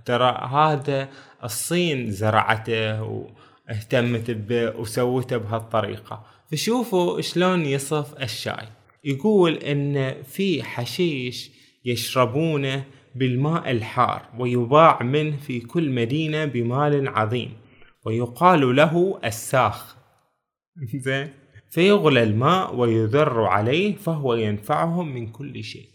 ترى 0.04 0.48
هذا 0.52 1.08
الصين 1.44 2.10
زرعته 2.10 3.02
واهتمت 3.02 4.30
به 4.30 4.76
وسوته 4.76 5.36
بهالطريقة. 5.36 6.24
فشوفوا 6.52 7.20
شلون 7.20 7.66
يصف 7.66 8.22
الشاي. 8.22 8.66
يقول 9.04 9.54
إن 9.54 10.22
في 10.22 10.62
حشيش 10.62 11.50
يشربونه 11.84 12.84
بالماء 13.14 13.70
الحار 13.70 14.28
ويباع 14.38 15.02
منه 15.02 15.36
في 15.36 15.60
كل 15.60 15.90
مدينة 15.90 16.44
بمال 16.44 17.08
عظيم. 17.08 17.52
ويقال 18.04 18.76
له 18.76 19.20
الساخ. 19.24 19.96
زين. 21.04 21.32
فيغلى 21.70 22.22
الماء 22.22 22.74
ويذر 22.74 23.44
عليه 23.44 23.96
فهو 23.96 24.34
ينفعهم 24.34 25.14
من 25.14 25.32
كل 25.32 25.64
شيء. 25.64 25.88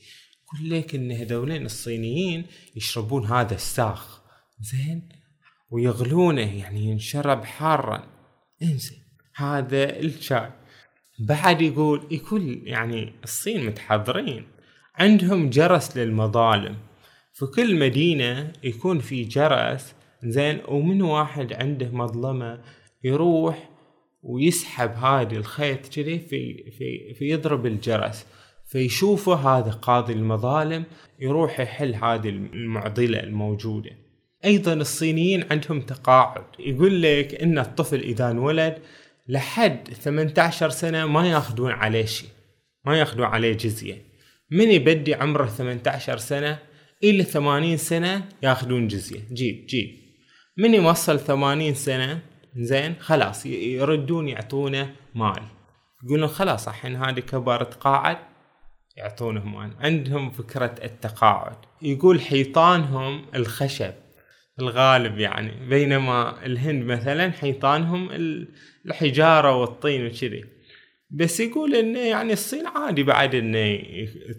يقول 0.44 0.70
لك 0.70 0.96
إن 0.96 1.12
هذولين 1.12 1.66
الصينيين 1.66 2.46
يشربون 2.76 3.26
هذا 3.26 3.56
الساخ. 3.56 4.22
زين. 4.60 5.10
ويغلونه 5.70 6.58
يعني 6.58 6.84
ينشرب 6.86 7.44
حارا. 7.44 8.04
انزين. 8.62 9.04
هذا 9.36 10.00
الشاي. 10.00 10.52
بعد 11.20 11.62
يقول 11.62 12.08
يكون 12.12 12.68
يعني 12.68 13.14
الصين 13.24 13.66
متحضرين. 13.66 14.55
عندهم 14.98 15.50
جرس 15.50 15.98
للمظالم. 15.98 16.76
في 17.34 17.46
كل 17.46 17.80
مدينة 17.80 18.52
يكون 18.64 19.00
في 19.00 19.24
جرس 19.24 19.96
زين 20.24 20.60
ومن 20.68 21.02
واحد 21.02 21.54
عنده 21.54 21.90
مظلمة 21.92 22.60
يروح 23.04 23.70
ويسحب 24.24 24.92
هذا 24.92 25.38
الخيط 25.38 25.88
كذي 25.88 26.20
في 26.20 26.72
في 26.72 27.14
في 27.14 27.30
يضرب 27.30 27.66
الجرس. 27.66 28.26
فيشوفه 28.66 29.34
هذا 29.34 29.72
قاضي 29.72 30.14
المظالم 30.14 30.84
يروح 31.20 31.60
يحل 31.60 31.96
هذه 31.96 32.30
المعضلة 32.30 33.20
الموجودة. 33.20 33.92
أيضا 34.46 34.74
الصينيين 34.74 35.44
عندهم 35.52 35.82
تقاعد. 35.82 36.44
يقول 36.60 37.02
لك 37.02 37.42
إن 37.42 37.60
الطفل 37.60 38.00
إذا 38.00 38.32
انولد 38.32 38.78
لحد 39.28 39.94
18 39.94 40.70
سنة 40.70 41.06
ما 41.06 41.28
ياخذون 41.28 41.72
عليه 41.72 42.06
شيء 42.06 42.30
ما 42.86 43.00
ياخذون 43.00 43.26
عليه 43.26 43.54
جزية. 43.54 44.05
من 44.52 44.72
يبدي 44.72 45.14
عمره 45.14 45.46
18 45.46 46.18
سنة 46.18 46.60
إلى 47.04 47.24
80 47.24 47.78
سنة 47.78 48.30
ياخذون 48.44 48.88
جزية. 48.88 49.20
جيب 49.34 49.66
جيب. 49.66 49.90
من 50.58 50.74
يوصل 50.74 51.20
80 51.20 51.74
سنة 51.74 52.22
زين 52.56 52.96
خلاص 53.00 53.46
يردون 53.46 54.28
يعطونه 54.28 54.96
مال. 55.16 55.44
يقولون 56.06 56.28
خلاص 56.28 56.68
الحين 56.68 56.96
هذه 56.96 57.20
كبر 57.20 57.64
تقاعد 57.64 58.18
يعطونه 58.98 59.46
مال. 59.46 59.72
عندهم 59.80 60.32
فكرة 60.32 60.76
التقاعد. 60.84 61.58
يقول 61.82 62.22
حيطانهم 62.22 63.26
الخشب 63.36 63.94
الغالب 64.60 65.20
يعني. 65.20 65.68
بينما 65.70 66.46
الهند 66.46 66.84
مثلا 66.84 67.32
حيطانهم 67.32 68.10
الحجارة 68.86 69.56
والطين 69.56 70.06
وكذي. 70.06 70.55
بس 71.16 71.40
يقول 71.40 71.76
إنه 71.76 72.00
يعني 72.00 72.34
الصين 72.34 72.68
عادي 72.68 73.04
بعد 73.04 73.36
إنه 73.36 73.80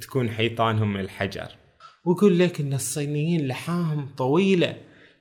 تكون 0.00 0.30
حيطانهم 0.30 0.96
الحجر. 0.96 1.48
ويقول 2.04 2.38
لك 2.38 2.60
إن 2.60 2.72
الصينيين 2.72 3.46
لحاهم 3.46 4.08
طويلة. 4.16 4.76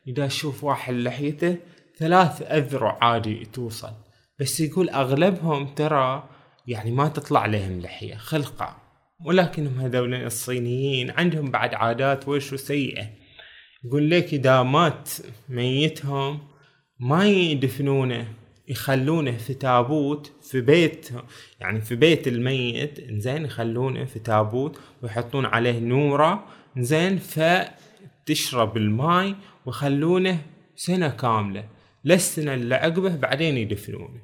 إذا 0.07 0.27
تشوف 0.27 0.63
واحد 0.63 0.93
لحيته 0.93 1.57
ثلاث 1.97 2.41
أذرع 2.41 2.97
عادي 3.01 3.45
توصل. 3.53 3.91
بس 4.39 4.59
يقول 4.59 4.89
أغلبهم 4.89 5.67
ترى 5.75 6.29
يعني 6.67 6.91
ما 6.91 7.07
تطلع 7.07 7.45
لهم 7.45 7.79
لحية 7.79 8.15
خلقة. 8.15 8.77
ولكنهم 9.25 9.79
هذول 9.79 10.13
الصينيين 10.13 11.11
عندهم 11.11 11.51
بعد 11.51 11.73
عادات 11.73 12.27
وش 12.27 12.53
سيئة 12.55 13.07
يقول 13.85 14.09
لك 14.09 14.33
إذا 14.33 14.63
مات 14.63 15.09
ميتهم 15.49 16.39
ما 16.99 17.27
يدفنونه. 17.27 18.27
يخلونه 18.67 19.37
في 19.37 19.53
تابوت 19.53 20.31
في 20.41 20.61
بيت 20.61 21.09
يعني 21.59 21.81
في 21.81 21.95
بيت 21.95 22.27
الميت 22.27 23.11
زين 23.11 23.45
يخلونه 23.45 24.05
في 24.05 24.19
تابوت 24.19 24.79
ويحطون 25.03 25.45
عليه 25.45 25.79
نورة 25.79 26.47
زين 26.77 27.17
فتشرب 27.17 28.77
الماي 28.77 29.35
ويخلونه 29.65 30.41
سنة 30.75 31.09
كاملة 31.09 31.69
للسنة 32.05 32.53
اللي 32.53 32.75
عقبه 32.75 33.15
بعدين 33.15 33.57
يدفنونه. 33.57 34.21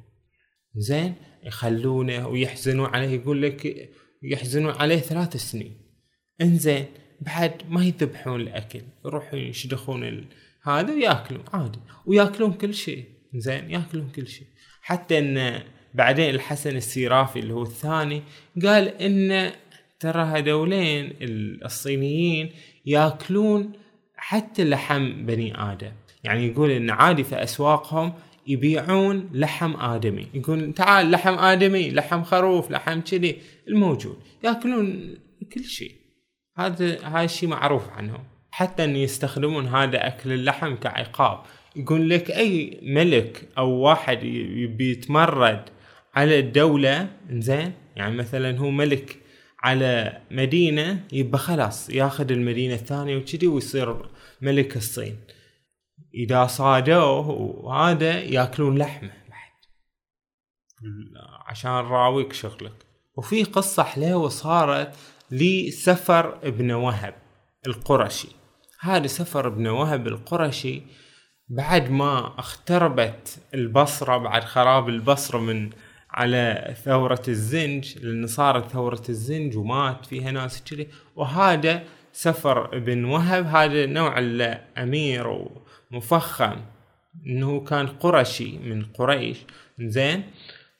زين 0.75 1.15
يخلونه 1.43 2.27
ويحزنون 2.27 2.85
عليه 2.85 3.09
يقول 3.09 3.41
لك 3.41 3.89
يحزنون 4.23 4.73
عليه 4.73 4.97
ثلاث 4.97 5.37
سنين. 5.37 5.77
إنزين 6.41 6.85
بعد 7.21 7.53
ما 7.69 7.85
يذبحون 7.85 8.41
الأكل 8.41 8.81
يروحون 9.05 9.39
يشدخون 9.39 10.27
هذا 10.63 10.93
ويأكلون 10.93 11.43
عادي 11.53 11.79
ويأكلون 12.05 12.53
كل 12.53 12.73
شيء. 12.73 13.20
زين 13.35 13.71
ياكلون 13.71 14.09
كل 14.15 14.27
شيء. 14.27 14.47
حتى 14.81 15.19
إن 15.19 15.63
بعدين 15.93 16.29
الحسن 16.29 16.75
السيرافي 16.75 17.39
اللي 17.39 17.53
هو 17.53 17.63
الثاني 17.63 18.23
قال 18.65 18.87
إن 18.87 19.51
ترى 19.99 20.21
هذولين 20.21 21.13
الصينيين 21.65 22.51
ياكلون 22.85 23.71
حتى 24.15 24.63
لحم 24.63 25.25
بني 25.25 25.71
آدم. 25.71 25.91
يعني 26.23 26.47
يقول 26.47 26.71
إن 26.71 26.89
عادي 26.89 27.23
في 27.23 27.43
أسواقهم 27.43 28.13
يبيعون 28.47 29.29
لحم 29.33 29.75
آدمي. 29.75 30.27
يقول 30.33 30.73
تعال 30.73 31.11
لحم 31.11 31.33
آدمي 31.33 31.91
لحم 31.91 32.23
خروف 32.23 32.71
لحم 32.71 33.01
كذي 33.01 33.41
الموجود. 33.67 34.17
ياكلون 34.43 35.15
كل 35.53 35.63
شيء. 35.63 35.95
هذا 36.57 37.05
هذا 37.05 37.23
الشيء 37.23 37.49
معروف 37.49 37.89
عنهم. 37.89 38.23
حتى 38.51 38.83
إن 38.83 38.95
يستخدمون 38.95 39.67
هذا 39.67 40.07
أكل 40.07 40.31
اللحم 40.31 40.75
كعقاب. 40.75 41.43
يقول 41.75 42.09
لك 42.09 42.31
أي 42.31 42.79
ملك 42.83 43.49
أو 43.57 43.69
واحد 43.69 44.23
يبي 44.23 44.91
يتمرد 44.91 45.69
على 46.15 46.39
الدولة 46.39 47.09
زين 47.29 47.73
يعني 47.95 48.15
مثلا 48.15 48.57
هو 48.57 48.69
ملك 48.71 49.17
على 49.63 50.21
مدينة 50.31 51.03
يبقى 51.11 51.39
خلاص 51.39 51.89
ياخذ 51.89 52.31
المدينة 52.31 52.73
الثانية 52.73 53.17
وكذي 53.17 53.47
ويصير 53.47 54.09
ملك 54.41 54.77
الصين. 54.77 55.17
إذا 56.13 56.47
صادوه 56.47 57.29
وهذا 57.29 58.19
يأكلون 58.19 58.77
لحمه 58.77 59.13
بعد. 59.29 59.51
عشان 61.47 61.71
راويك 61.71 62.33
شغلك. 62.33 62.85
وفي 63.17 63.43
قصة 63.43 63.83
حلوة 63.83 64.29
صارت 64.29 64.95
لسفر 65.31 66.39
ابن 66.43 66.71
وهب 66.71 67.13
القرشي. 67.67 68.27
هذا 68.79 69.07
سفر 69.07 69.47
ابن 69.47 69.67
وهب 69.67 70.07
القرشي 70.07 70.81
بعد 71.51 71.91
ما 71.91 72.33
اختربت 72.37 73.39
البصرة 73.53 74.17
بعد 74.17 74.43
خراب 74.43 74.89
البصرة 74.89 75.39
من 75.39 75.69
على 76.11 76.75
ثورة 76.83 77.21
الزنج 77.27 77.97
لأن 77.97 78.27
صارت 78.27 78.71
ثورة 78.71 79.03
الزنج 79.09 79.57
ومات 79.57 80.05
فيها 80.05 80.31
ناس 80.31 80.63
كذي. 80.63 80.87
وهذا 81.15 81.83
سفر 82.13 82.77
ابن 82.77 83.03
وهب 83.05 83.45
هذا 83.45 83.85
نوع 83.85 84.19
الأمير 84.19 85.47
ومفخم 85.91 86.57
إنه 87.27 87.59
كان 87.59 87.87
قرشي 87.87 88.57
من 88.57 88.85
قريش. 88.85 89.37
زين 89.79 90.23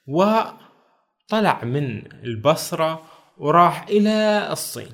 وطلع 0.06 1.64
من 1.64 2.02
البصرة 2.24 3.02
وراح 3.38 3.88
إلى 3.88 4.48
الصين. 4.52 4.92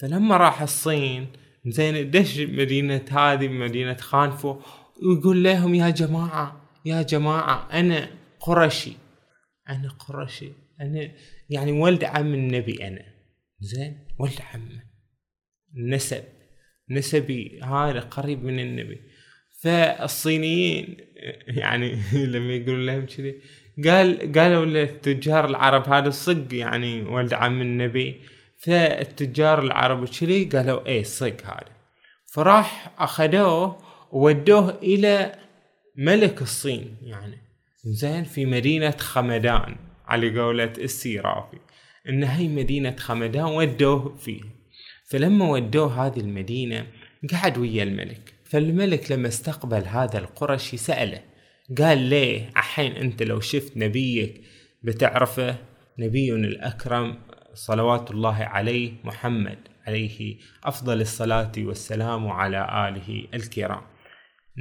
فلما 0.00 0.36
راح 0.36 0.62
الصين 0.62 1.26
زين 1.66 2.10
دش 2.10 2.38
مدينة 2.38 3.04
هذه 3.10 3.48
مدينة 3.48 3.96
خانفو 3.96 4.56
ويقول 5.06 5.44
لهم 5.44 5.74
يا 5.74 5.90
جماعة 5.90 6.60
يا 6.84 7.02
جماعة 7.02 7.68
أنا 7.72 8.10
قرشي 8.40 8.92
أنا 9.68 9.88
قرشي 9.88 10.52
أنا 10.80 11.10
يعني 11.50 11.72
ولد 11.72 12.04
عم 12.04 12.34
النبي 12.34 12.88
أنا. 12.88 13.04
زين؟ 13.60 13.98
ولد 14.18 14.40
عمه 14.54 14.82
نسب. 15.74 16.24
نسبي 16.90 17.60
هذا 17.62 18.00
قريب 18.00 18.44
من 18.44 18.60
النبي. 18.60 19.00
فالصينيين 19.62 20.96
يعني 21.46 22.02
لما 22.32 22.52
يقولون 22.54 22.86
لهم 22.86 23.06
كذي 23.06 23.34
قال 23.84 24.32
قالوا 24.32 24.64
للتجار 24.64 25.44
العرب 25.48 25.88
هذا 25.88 26.08
الصق 26.08 26.46
يعني 26.52 27.02
ولد 27.02 27.34
عم 27.34 27.62
النبي. 27.62 28.20
فالتجار 28.58 29.62
العرب 29.62 30.08
كذي 30.08 30.44
قالوا 30.44 30.86
إيه 30.86 31.02
صق 31.02 31.42
هذا. 31.44 31.80
فراح 32.32 32.94
أخذوه 32.98 33.89
وودوه 34.12 34.78
إلى 34.82 35.32
ملك 35.96 36.42
الصين 36.42 36.96
يعني. 37.02 37.38
زين 37.84 38.24
في 38.24 38.46
مدينة 38.46 38.90
خمدان 38.90 39.76
على 40.06 40.40
قولة 40.40 40.72
السيرافي. 40.78 41.58
إن 42.08 42.24
هي 42.24 42.48
مدينة 42.48 42.96
خمدان 42.96 43.44
ودوه 43.44 44.16
فيها. 44.16 44.46
فلما 45.10 45.50
ودوه 45.50 46.06
هذه 46.06 46.20
المدينة 46.20 46.86
قعد 47.32 47.58
ويا 47.58 47.82
الملك. 47.82 48.34
فالملك 48.44 49.12
لما 49.12 49.28
استقبل 49.28 49.84
هذا 49.84 50.18
القرشي 50.18 50.76
سأله. 50.76 51.22
قال 51.78 51.98
ليه 51.98 52.48
الحين 52.48 52.92
أنت 52.92 53.22
لو 53.22 53.40
شفت 53.40 53.76
نبيك 53.76 54.40
بتعرفه؟ 54.82 55.56
نبينا 55.98 56.48
الأكرم 56.48 57.18
صلوات 57.54 58.10
الله 58.10 58.36
عليه 58.36 58.92
محمد 59.04 59.58
عليه 59.86 60.36
أفضل 60.64 61.00
الصلاة 61.00 61.52
والسلام 61.58 62.26
وعلى 62.26 62.88
آله 62.88 63.26
الكرام. 63.34 63.82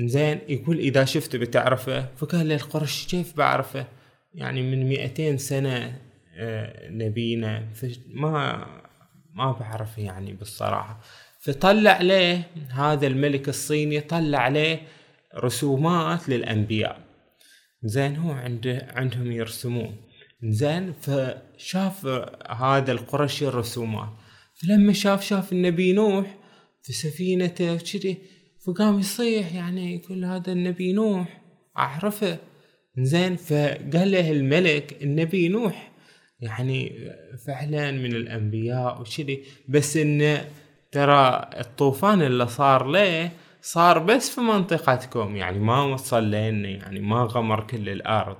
زين 0.07 0.39
يقول 0.47 0.77
إذا 0.77 1.05
شفته 1.05 1.37
بتعرفه؟ 1.37 2.07
فقال 2.17 2.49
له 2.49 2.55
القرش 2.55 3.07
كيف 3.07 3.37
بعرفه؟ 3.37 3.87
يعني 4.33 4.61
من 4.61 4.89
200 4.89 5.37
سنة 5.37 5.99
آه، 6.37 6.89
نبينا. 6.89 7.67
ما 8.07 8.65
ما 9.33 9.51
بعرف 9.51 9.97
يعني 9.97 10.33
بالصراحة. 10.33 10.99
فطلع 11.39 12.01
له 12.01 12.43
هذا 12.69 13.07
الملك 13.07 13.49
الصيني 13.49 13.99
طلع 13.99 14.47
له 14.47 14.79
رسومات 15.35 16.29
للأنبياء. 16.29 16.99
زين 17.83 18.15
هو 18.15 18.31
عنده 18.31 18.87
عندهم 18.91 19.31
يرسمون. 19.31 19.95
زين 20.43 20.93
فشاف 20.93 22.05
هذا 22.49 22.91
القرشي 22.91 23.47
الرسومات. 23.47 24.09
فلما 24.55 24.93
شاف 24.93 25.23
شاف 25.23 25.53
النبي 25.53 25.93
نوح 25.93 26.37
في 26.83 26.93
سفينته 26.93 27.73
وكذي 27.73 28.17
فقام 28.65 28.99
يصيح 28.99 29.55
يعني 29.55 29.95
يقول 29.95 30.25
هذا 30.25 30.51
النبي 30.51 30.93
نوح. 30.93 31.41
اعرفه 31.77 32.37
زين 32.97 33.35
فقال 33.35 34.11
له 34.11 34.31
الملك 34.31 35.03
النبي 35.03 35.47
نوح 35.47 35.91
يعني 36.39 37.09
فعلا 37.47 37.91
من 37.91 38.15
الأنبياء 38.15 39.01
وكذي 39.01 39.43
بس 39.69 39.97
انه 39.97 40.45
ترى 40.91 41.49
الطوفان 41.59 42.21
اللي 42.21 42.47
صار 42.47 42.85
له 42.85 43.31
صار 43.61 43.99
بس 43.99 44.29
في 44.29 44.41
منطقتكم 44.41 45.35
يعني 45.35 45.59
ما 45.59 45.83
وصل 45.83 46.31
لنا 46.31 46.69
يعني 46.69 46.99
ما 46.99 47.23
غمر 47.23 47.67
كل 47.67 47.89
الأرض 47.89 48.37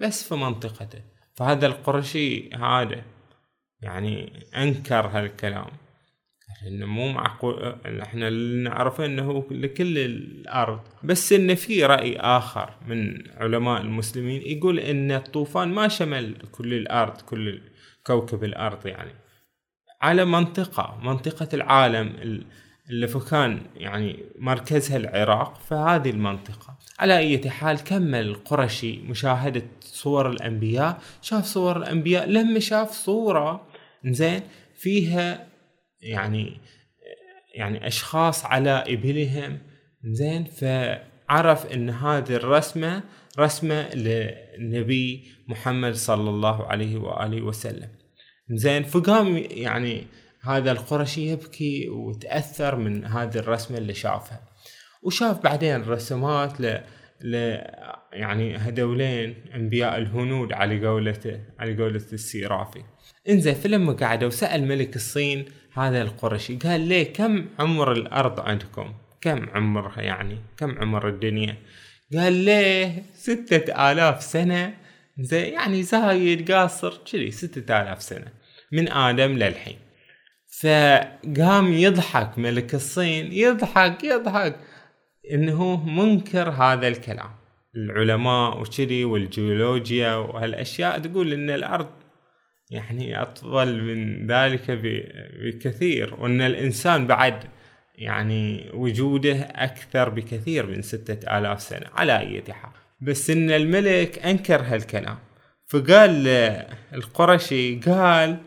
بس 0.00 0.28
في 0.28 0.34
منطقته. 0.34 1.02
فهذا 1.34 1.66
القرشي 1.66 2.50
هذا 2.54 3.02
يعني 3.80 4.32
أنكر 4.56 5.06
هالكلام. 5.06 5.81
انه 6.66 6.86
مو 6.86 7.12
معقول 7.12 7.76
إحنا 8.02 8.30
نعرفه 8.30 9.04
إنه 9.06 9.46
لكل 9.50 9.98
الأرض. 9.98 10.80
بس 11.04 11.32
انه 11.32 11.54
في 11.54 11.84
رأي 11.84 12.16
آخر 12.16 12.70
من 12.86 13.22
علماء 13.36 13.80
المسلمين 13.80 14.42
يقول 14.42 14.78
إن 14.78 15.12
الطوفان 15.12 15.68
ما 15.68 15.88
شمل 15.88 16.36
كل 16.52 16.74
الأرض 16.74 17.20
كل 17.20 17.60
كوكب 18.06 18.44
الأرض 18.44 18.86
يعني. 18.86 19.12
على 20.02 20.24
منطقة 20.24 20.98
منطقة 21.02 21.48
العالم 21.54 22.40
اللي 22.90 23.08
كان 23.30 23.60
يعني 23.76 24.18
مركزها 24.38 24.96
العراق 24.96 25.60
فهذه 25.60 26.10
المنطقة. 26.10 26.78
على 26.98 27.18
أي 27.18 27.50
حال 27.50 27.84
كمل 27.84 28.20
القرشي 28.20 28.98
مشاهدة 28.98 29.62
صور 29.80 30.30
الأنبياء. 30.30 31.00
شاف 31.22 31.44
صور 31.44 31.76
الأنبياء 31.76 32.28
لما 32.28 32.60
شاف 32.60 32.90
صورة 32.90 33.66
زين 34.04 34.40
فيها 34.74 35.51
يعني 36.02 36.60
يعني 37.54 37.86
أشخاص 37.86 38.44
على 38.44 38.84
إبلهم 38.88 39.58
زين؟ 40.04 40.44
فعرف 40.44 41.72
إن 41.72 41.90
هذه 41.90 42.34
الرسمة 42.34 43.02
رسمة 43.38 43.94
للنبي 43.94 45.24
محمد 45.48 45.94
صلى 45.94 46.30
الله 46.30 46.66
عليه 46.66 46.96
وآله 46.96 47.42
وسلم. 47.42 47.88
زين؟ 48.50 48.82
فقام 48.82 49.36
يعني 49.50 50.06
هذا 50.42 50.72
القرشي 50.72 51.26
يبكي 51.32 51.88
وتأثر 51.88 52.76
من 52.76 53.04
هذه 53.04 53.36
الرسمة 53.36 53.78
اللي 53.78 53.94
شافها. 53.94 54.40
وشاف 55.02 55.42
بعدين 55.42 55.82
رسومات 55.82 56.60
ل 56.60 56.80
ل 57.20 57.34
يعني 58.12 58.56
هذولين 58.56 59.34
أنبياء 59.54 59.98
الهنود 59.98 60.52
على 60.52 60.86
قولته 60.86 61.40
على 61.58 61.82
قولة 61.82 62.02
السيرافي. 62.12 62.82
إنزين 63.28 63.54
فلما 63.54 63.92
قعدوا 63.92 64.30
سأل 64.30 64.68
ملك 64.68 64.96
الصين 64.96 65.44
هذا 65.74 66.02
القرشي. 66.02 66.56
قال 66.56 66.80
ليه 66.80 67.12
كم 67.12 67.46
عمر 67.58 67.92
الأرض 67.92 68.40
عندكم؟ 68.40 68.92
كم 69.20 69.48
عمرها 69.54 70.02
يعني؟ 70.02 70.38
كم 70.56 70.78
عمر 70.78 71.08
الدنيا؟ 71.08 71.56
قال 72.16 72.32
ليه 72.32 73.02
ستة 73.14 73.92
آلاف 73.92 74.22
سنة؟ 74.22 74.74
زي 75.18 75.42
يعني 75.42 75.82
زايد 75.82 76.52
قاصر 76.52 77.00
كذي 77.12 77.30
ستة 77.30 77.82
آلاف 77.82 78.02
سنة 78.02 78.26
من 78.72 78.92
آدم 78.92 79.32
للحين. 79.32 79.78
فقام 80.60 81.72
يضحك 81.72 82.38
ملك 82.38 82.74
الصين 82.74 83.32
يضحك 83.32 84.04
يضحك 84.04 84.56
إنه 85.32 85.84
منكر 85.86 86.50
هذا 86.50 86.88
الكلام. 86.88 87.30
العلماء 87.76 88.60
وكذي 88.60 89.04
والجيولوجيا 89.04 90.14
وهالأشياء 90.14 90.98
تقول 90.98 91.32
إن 91.32 91.50
الأرض 91.50 92.01
يعني 92.72 93.22
أطول 93.22 93.82
من 93.82 94.26
ذلك 94.26 94.70
بكثير 95.40 96.14
وأن 96.18 96.40
الإنسان 96.40 97.06
بعد 97.06 97.44
يعني 97.94 98.70
وجوده 98.74 99.36
أكثر 99.42 100.08
بكثير 100.08 100.66
من 100.66 100.82
ستة 100.82 101.38
آلاف 101.38 101.62
سنة 101.62 101.86
على 101.94 102.18
أي 102.18 102.42
حال 102.52 102.70
بس 103.00 103.30
إن 103.30 103.50
الملك 103.50 104.18
أنكر 104.18 104.60
هالكلام 104.60 105.18
فقال 105.66 106.28
القرشي 106.94 107.76
قال 107.76 108.38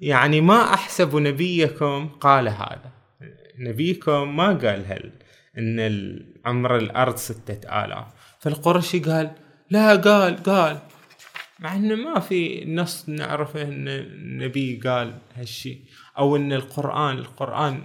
يعني 0.00 0.40
ما 0.40 0.74
أحسب 0.74 1.16
نبيكم 1.16 2.08
قال 2.08 2.48
هذا. 2.48 2.90
نبيكم 3.58 4.36
ما 4.36 4.46
قال 4.46 4.84
هل 4.86 5.12
إن 5.58 6.20
عمر 6.44 6.76
الأرض 6.76 7.16
ستة 7.16 7.84
آلاف. 7.84 8.06
فالقرشي 8.40 8.98
قال 8.98 9.30
لا 9.70 9.96
قال 9.96 10.42
قال. 10.42 10.78
مع 11.60 11.76
إنه 11.76 11.94
ما 11.94 12.20
في 12.20 12.64
نص 12.64 13.08
نعرفه 13.08 13.62
إن 13.62 13.88
النبي 13.88 14.80
قال 14.84 15.18
هالشيء 15.34 15.80
أو 16.18 16.36
إن 16.36 16.52
القرآن 16.52 17.18
القرآن 17.18 17.82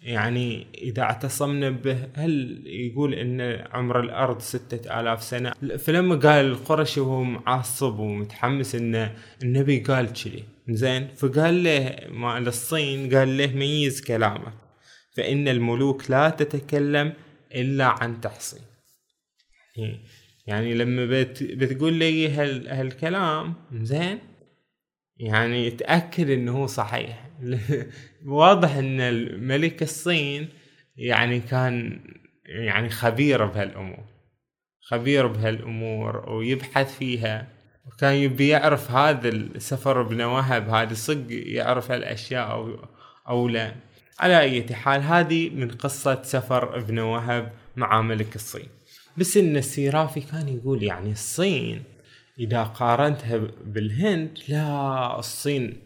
يعني 0.00 0.66
إذا 0.74 1.02
اعتصمنا 1.02 1.70
به 1.70 2.08
هل 2.14 2.62
يقول 2.66 3.14
إن 3.14 3.40
عمر 3.72 4.00
الأرض 4.00 4.40
ستة 4.40 5.00
آلاف 5.00 5.22
سنة؟ 5.22 5.52
فلما 5.78 6.14
قال 6.14 6.44
القرشي 6.44 7.00
وهو 7.00 7.24
معصب 7.24 7.98
ومتحمس 7.98 8.74
إن 8.74 9.10
النبي 9.42 9.78
قال 9.78 10.12
كذي 10.12 10.44
زين؟ 10.68 11.08
فقال 11.08 11.64
له 11.64 11.96
ما 12.08 12.40
للصين 12.40 13.14
قال 13.14 13.38
له 13.38 13.46
ميز 13.46 14.00
كلامك 14.00 14.54
فإن 15.16 15.48
الملوك 15.48 16.10
لا 16.10 16.30
تتكلم 16.30 17.12
إلا 17.54 17.84
عن 17.84 18.20
تحصين. 18.20 18.62
يعني 19.76 20.00
يعني 20.46 20.74
لما 20.74 21.06
بت 21.06 21.42
بتقول 21.42 21.92
لي 21.92 22.28
هال 22.28 22.68
هالكلام 22.68 23.54
زين؟ 23.72 24.18
يعني 25.16 25.70
تأكد 25.70 26.30
إنه 26.30 26.52
هو 26.52 26.66
صحيح. 26.66 27.30
واضح 28.26 28.74
إن 28.76 29.00
الملك 29.00 29.82
الصين 29.82 30.48
يعني 30.96 31.40
كان 31.40 32.00
يعني 32.44 32.88
خبير 32.88 33.44
بهالأمور. 33.44 34.04
خبير 34.80 35.26
بهالأمور 35.26 36.30
ويبحث 36.30 36.98
فيها. 36.98 37.48
وكان 37.86 38.14
يبي 38.14 38.48
يعرف 38.48 38.90
هذا 38.90 39.28
السفر 39.28 40.00
ابن 40.00 40.20
وهب 40.20 40.68
هذا 40.68 40.94
صدق 40.94 41.26
يعرف 41.30 41.90
هالأشياء 41.90 42.50
أو 42.50 42.78
أو 43.28 43.48
لا. 43.48 43.74
على 44.20 44.40
أي 44.40 44.74
حال 44.74 45.02
هذه 45.02 45.50
من 45.50 45.70
قصة 45.70 46.22
سفر 46.22 46.76
ابن 46.76 46.98
وهب 46.98 47.52
مع 47.76 48.00
ملك 48.02 48.34
الصين. 48.36 48.68
بس 49.16 49.36
إن 49.36 49.56
السيرافي 49.56 50.20
كان 50.20 50.48
يقول 50.48 50.82
يعني 50.82 51.12
الصين 51.12 51.82
إذا 52.38 52.62
قارنتها 52.62 53.40
بالهند 53.64 54.38
لا 54.48 55.18
الصين 55.18 55.78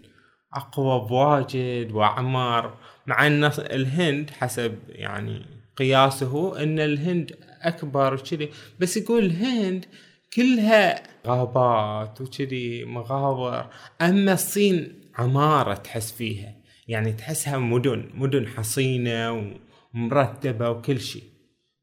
أقوى 0.55 1.09
بواجد 1.09 1.93
وأعمار 1.93 2.77
مع 3.07 3.27
إن 3.27 3.45
الهند 3.45 4.31
حسب 4.31 4.79
يعني 4.89 5.47
قياسه 5.77 6.63
إن 6.63 6.79
الهند 6.79 7.37
أكبر 7.63 8.15
وكذي. 8.15 8.49
بس 8.81 8.97
يقول 8.97 9.25
الهند 9.25 9.85
كلها 10.33 11.03
غابات 11.27 12.21
وكذي 12.21 12.85
مغابر 12.85 13.67
أما 14.03 14.33
الصين 14.33 14.93
عمارة 15.15 15.75
تحس 15.75 16.13
فيها 16.13 16.55
يعني 16.89 17.13
تحسها 17.13 17.59
مدن 17.59 18.11
مدن 18.15 18.47
حصينة 18.47 19.53
ومرتبة 19.95 20.71
وكل 20.71 21.01
شيء. 21.01 21.23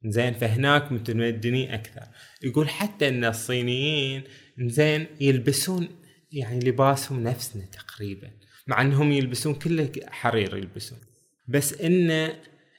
زين 0.06 0.34
فهناك 0.34 0.92
متمدنين 0.92 1.72
أكثر. 1.72 2.04
يقول 2.44 2.70
حتى 2.70 3.08
إن 3.08 3.26
الصينيين 3.26 4.24
زين 4.60 5.08
يلبسون 5.22 5.88
يعني 6.32 6.60
لباسهم 6.60 7.24
نفسنا 7.24 7.66
تقريبا 7.66 8.32
مع 8.68 8.82
إنهم 8.82 9.12
يلبسون 9.12 9.54
كله 9.56 9.92
حرير 10.08 10.58
يلبسون. 10.58 11.00
بس 11.48 11.82
إن 11.82 12.32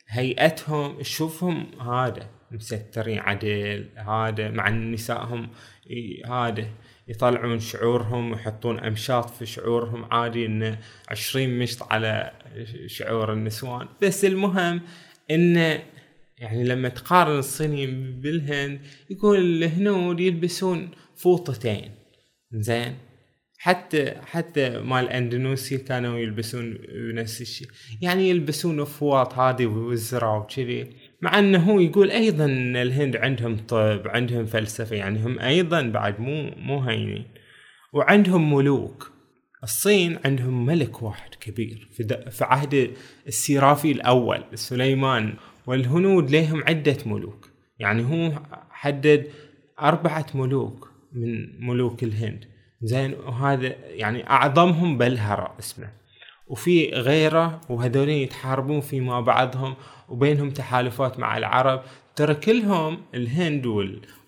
هيئتهم 0.08 1.00
تشوفهم 1.00 1.80
هذا 1.80 2.30
مسترين 2.50 3.18
عدل 3.18 3.88
هذا 3.96 4.50
مع 4.50 4.68
إن 4.68 4.92
نسائهم 4.92 5.50
هذا 6.26 6.66
يطلعون 7.08 7.60
شعورهم 7.60 8.32
ويحطون 8.32 8.78
أمشاط 8.78 9.30
في 9.30 9.46
شعورهم 9.46 10.04
عادي 10.04 10.46
انه 10.46 10.78
عشرين 11.08 11.58
مشط 11.58 11.82
على 11.92 12.32
شعور 12.86 13.32
النسوان. 13.32 13.88
بس 14.02 14.24
المهم 14.24 14.80
انه 15.30 15.82
يعني 16.38 16.64
لما 16.64 16.88
تقارن 16.88 17.38
الصينيين 17.38 18.20
بالهند 18.20 18.80
يقول 19.10 19.38
الهنود 19.38 20.20
يلبسون 20.20 20.90
فوطتين. 21.16 21.90
زين؟ 22.52 22.94
حتى 23.58 24.14
حتى 24.26 24.78
مال 24.78 25.08
اندونيسيا 25.08 25.78
كانوا 25.78 26.18
يلبسون 26.18 26.78
نفس 26.94 27.40
الشيء. 27.40 27.68
يعني 28.02 28.30
يلبسون 28.30 28.84
فواط 28.84 29.34
هذه 29.34 29.66
وزرة 29.66 30.38
وكذي. 30.38 30.86
مع 31.22 31.38
إنه 31.38 31.70
هو 31.70 31.80
يقول 31.80 32.10
أيضا 32.10 32.44
ان 32.44 32.76
الهند 32.76 33.16
عندهم 33.16 33.56
طب 33.56 34.02
عندهم 34.06 34.46
فلسفة 34.46 34.96
يعني 34.96 35.24
هم 35.24 35.38
أيضا 35.38 35.82
بعد 35.82 36.20
مو 36.20 36.50
مو 36.56 36.80
هينين. 36.80 37.24
وعندهم 37.92 38.54
ملوك. 38.54 39.12
الصين 39.62 40.18
عندهم 40.24 40.66
ملك 40.66 41.02
واحد 41.02 41.34
كبير 41.34 41.88
في, 41.92 42.30
في 42.30 42.44
عهد 42.44 42.90
السيرافي 43.26 43.92
الأول 43.92 44.44
سليمان. 44.54 45.34
والهنود 45.66 46.30
لهم 46.30 46.64
عدة 46.64 46.96
ملوك. 47.06 47.48
يعني 47.78 48.04
هو 48.04 48.32
حدد 48.70 49.26
أربعة 49.80 50.26
ملوك 50.34 50.90
من 51.12 51.66
ملوك 51.66 52.02
الهند. 52.02 52.44
زين 52.82 53.14
وهذا 53.14 53.74
يعني 53.88 54.30
أعظمهم 54.30 54.98
بلهرة 54.98 55.54
اسمه. 55.58 55.88
وفي 56.46 56.90
غيره 56.90 57.60
وهذول 57.68 58.08
يتحاربون 58.08 58.80
فيما 58.80 59.20
بعضهم 59.20 59.74
وبينهم 60.08 60.50
تحالفات 60.50 61.18
مع 61.18 61.38
العرب. 61.38 61.82
ترى 62.16 62.34
كلهم 62.34 62.98
الهند 63.14 63.66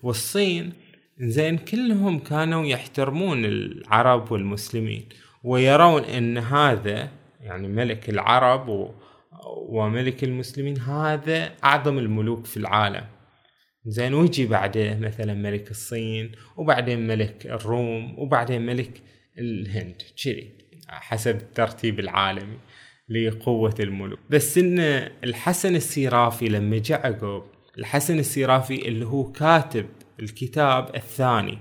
والصين. 0.03 0.73
زين 1.21 1.57
كلهم 1.57 2.19
كانوا 2.19 2.65
يحترمون 2.65 3.45
العرب 3.45 4.31
والمسلمين 4.31 5.05
ويرون 5.43 6.03
أن 6.03 6.37
هذا 6.37 7.09
يعني 7.41 7.67
ملك 7.67 8.09
العرب 8.09 8.91
وملك 9.47 10.23
المسلمين 10.23 10.79
هذا 10.79 11.51
أعظم 11.63 11.97
الملوك 11.97 12.45
في 12.45 12.57
العالم. 12.57 13.05
زين 13.85 14.13
ويجي 14.13 14.45
بعده 14.45 14.95
مثلا 14.99 15.33
ملك 15.33 15.71
الصين 15.71 16.31
وبعدين 16.57 17.07
ملك 17.07 17.45
الروم 17.45 18.19
وبعدين 18.19 18.65
ملك 18.65 19.01
الهند. 19.37 20.01
كذي 20.23 20.51
حسب 20.87 21.35
الترتيب 21.35 21.99
العالمي 21.99 22.57
لقوة 23.09 23.75
الملوك. 23.79 24.19
بس 24.29 24.57
إن 24.57 24.79
الحسن 25.23 25.75
السيرافي 25.75 26.49
لما 26.49 26.77
جاء 26.77 27.07
عقب 27.07 27.43
الحسن 27.77 28.19
السيرافي 28.19 28.87
اللي 28.87 29.05
هو 29.05 29.31
كاتب 29.31 29.85
الكتاب 30.19 30.95
الثاني 30.95 31.57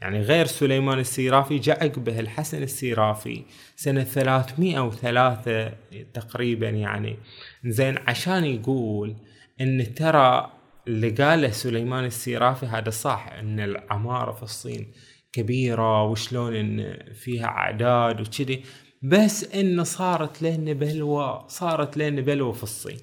يعني 0.00 0.20
غير 0.20 0.46
سليمان 0.46 0.98
السيرافي 0.98 1.58
جاء 1.58 1.84
عقبه 1.84 2.20
الحسن 2.20 2.62
السيرافي 2.62 3.44
سنة 3.76 4.04
303 4.04 5.72
تقريبا 6.14 6.68
يعني. 6.68 7.16
زين 7.64 7.98
عشان 7.98 8.44
يقول 8.44 9.16
إن 9.60 9.94
ترى 9.94 10.52
اللي 10.88 11.10
قاله 11.10 11.50
سليمان 11.50 12.04
السيرافي 12.04 12.66
هذا 12.66 12.90
صح 12.90 13.28
إن 13.38 13.60
العمارة 13.60 14.32
في 14.32 14.42
الصين 14.42 14.92
كبيرة 15.32 16.04
وشلون 16.04 16.56
إن 16.56 16.98
فيها 17.14 17.46
أعداد 17.46 18.20
وكذي 18.20 18.62
بس 19.02 19.54
إن 19.54 19.84
صارت 19.84 20.42
لنا 20.42 20.72
بلوى 20.72 21.44
صارت 21.48 21.96
لنا 21.96 22.20
بلوى 22.20 22.52
في 22.52 22.62
الصين. 22.62 22.98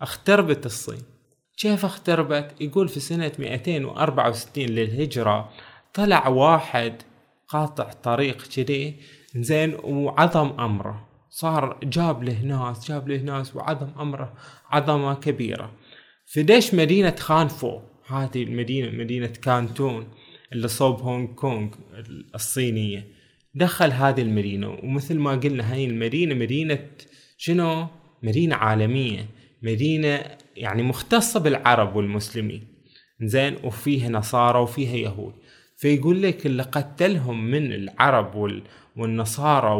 اختربت 0.00 0.66
الصين. 0.66 1.02
كيف 1.58 1.84
اختربت؟ 1.84 2.54
يقول 2.60 2.88
في 2.88 3.00
سنة 3.00 3.32
264 3.38 4.64
للهجرة 4.66 5.50
طلع 5.96 6.28
واحد 6.28 7.02
قاطع 7.48 7.92
طريق 7.92 8.48
كذي 8.56 8.94
زين 9.36 9.76
وعظم 9.84 10.60
أمره. 10.60 11.08
صار 11.30 11.78
جاب 11.82 12.22
له 12.22 12.42
ناس 12.42 12.88
جاب 12.88 13.08
له 13.08 13.16
ناس 13.16 13.56
وعظم 13.56 13.88
أمره 14.00 14.34
عظمة 14.70 15.14
كبيرة. 15.14 15.72
فدش 16.34 16.74
مدينة 16.74 17.14
خانفو 17.18 17.80
هذه 18.06 18.42
المدينة 18.42 18.90
مدينة 18.90 19.26
كانتون 19.26 20.08
اللي 20.52 20.68
صوب 20.68 21.00
هونغ 21.00 21.26
كونغ 21.26 21.68
الصينية. 22.34 23.06
دخل 23.54 23.92
هذه 23.92 24.22
المدينة 24.22 24.68
ومثل 24.68 25.18
ما 25.18 25.30
قلنا 25.30 25.72
هاي 25.72 25.84
المدينة 25.84 26.34
مدينة 26.34 26.90
شنو؟ 27.38 27.86
مدينة 28.22 28.56
عالمية 28.56 29.26
مدينة 29.62 30.24
يعني 30.56 30.82
مختصة 30.82 31.40
بالعرب 31.40 31.96
والمسلمين. 31.96 32.76
زين 33.22 33.56
وفيها 33.64 34.08
نصارى 34.08 34.58
وفيها 34.58 34.96
يهود. 34.96 35.34
فيقول 35.76 36.22
لك 36.22 36.46
اللي 36.46 36.62
قتلهم 36.62 37.44
من 37.44 37.72
العرب 37.72 38.60
والنصارى 38.96 39.70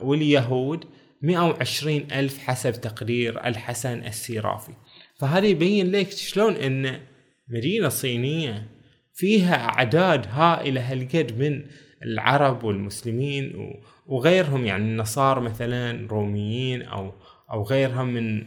واليهود 0.00 0.84
120 1.22 1.96
ألف 2.12 2.38
حسب 2.38 2.72
تقدير 2.72 3.46
الحسن 3.46 3.98
السيرافي. 3.98 4.72
فهذا 5.18 5.46
يبين 5.46 5.90
لك 5.90 6.10
شلون 6.10 6.52
إن 6.52 7.00
مدينة 7.48 7.88
صينية 7.88 8.68
فيها 9.14 9.54
أعداد 9.54 10.26
هائلة 10.28 10.92
هالقد 10.92 11.38
من 11.38 11.64
العرب 12.02 12.64
والمسلمين 12.64 13.72
وغيرهم 14.06 14.66
يعني 14.66 14.84
النصارى 14.84 15.40
مثلا 15.40 16.08
روميين 16.08 16.82
أو 16.82 17.12
أو 17.50 17.62
غيرهم 17.62 18.06
من 18.06 18.46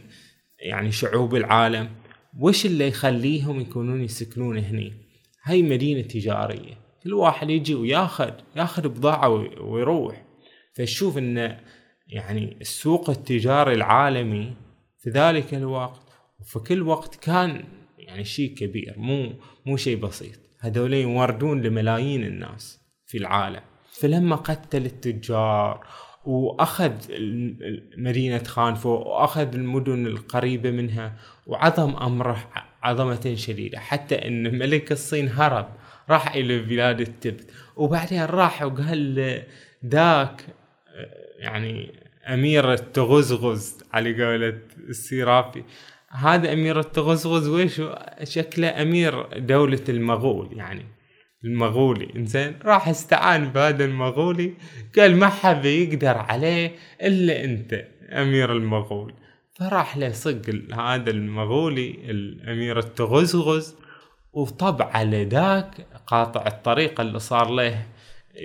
يعني 0.60 0.92
شعوب 0.92 1.34
العالم. 1.34 1.88
وش 2.40 2.66
اللي 2.66 2.88
يخليهم 2.88 3.60
يكونون 3.60 4.04
يسكنون 4.04 4.58
هني؟ 4.58 5.05
هاي 5.46 5.62
مدينة 5.62 6.00
تجارية. 6.00 6.74
كل 7.04 7.14
واحد 7.14 7.50
يجي 7.50 7.74
وياخذ 7.74 8.32
ياخذ 8.56 8.88
بضاعة 8.88 9.28
ويروح. 9.60 10.24
فشوف 10.74 11.18
إن 11.18 11.56
يعني 12.06 12.56
السوق 12.60 13.10
التجاري 13.10 13.74
العالمي 13.74 14.56
في 14.98 15.10
ذلك 15.10 15.54
الوقت 15.54 16.12
وفي 16.40 16.58
كل 16.58 16.82
وقت 16.82 17.14
كان 17.14 17.64
يعني 17.98 18.24
شيء 18.24 18.54
كبير 18.54 18.94
مو 18.96 19.32
مو 19.66 19.76
شيء 19.76 19.96
بسيط. 19.96 20.38
هذول 20.60 20.94
يوردون 20.94 21.62
لملايين 21.62 22.24
الناس 22.24 22.80
في 23.06 23.18
العالم. 23.18 23.62
فلما 24.00 24.36
قتل 24.36 24.86
التجار 24.86 25.86
وأخذ 26.26 26.92
مدينة 27.98 28.42
خانفو 28.44 28.88
وأخذ 28.88 29.54
المدن 29.54 30.06
القريبة 30.06 30.70
منها 30.70 31.16
وعظم 31.46 31.96
أمره 31.96 32.48
عظمة 32.86 33.34
شديدة. 33.34 33.78
حتى 33.78 34.14
إن 34.14 34.58
ملك 34.58 34.92
الصين 34.92 35.28
هرب 35.28 35.68
راح 36.10 36.34
إلى 36.34 36.58
بلاد 36.58 37.00
التبت. 37.00 37.50
وبعدين 37.76 38.24
راح 38.24 38.62
وقال 38.62 39.42
ذاك 39.86 40.42
يعني 41.38 41.92
أمير 42.28 42.72
التغزغز 42.72 43.78
على 43.92 44.24
قولة 44.24 44.58
السيرافي. 44.88 45.64
هذا 46.10 46.52
أمير 46.52 46.80
التغزغز 46.80 47.48
ويش؟ 47.48 47.82
شكله 48.24 48.82
أمير 48.82 49.38
دولة 49.38 49.84
المغول 49.88 50.58
يعني 50.58 50.86
المغولي. 51.44 52.08
إنزين 52.16 52.58
راح 52.64 52.88
استعان 52.88 53.48
بهذا 53.48 53.84
المغولي. 53.84 54.54
قال 54.98 55.16
ما 55.16 55.28
حد 55.28 55.64
يقدر 55.64 56.18
عليه 56.18 56.72
إلا 57.02 57.44
أنت 57.44 57.84
أمير 58.12 58.52
المغول. 58.52 59.14
فراح 59.58 59.96
له 59.96 60.12
صق 60.12 60.42
هذا 60.74 61.10
المغولي 61.10 61.90
الأمير 61.90 62.78
التغزغز 62.78 63.74
وطب 64.32 64.82
على 64.82 65.24
ذاك 65.24 65.86
قاطع 66.06 66.46
الطريق 66.46 67.00
اللي 67.00 67.18
صار 67.18 67.50
له 67.50 67.86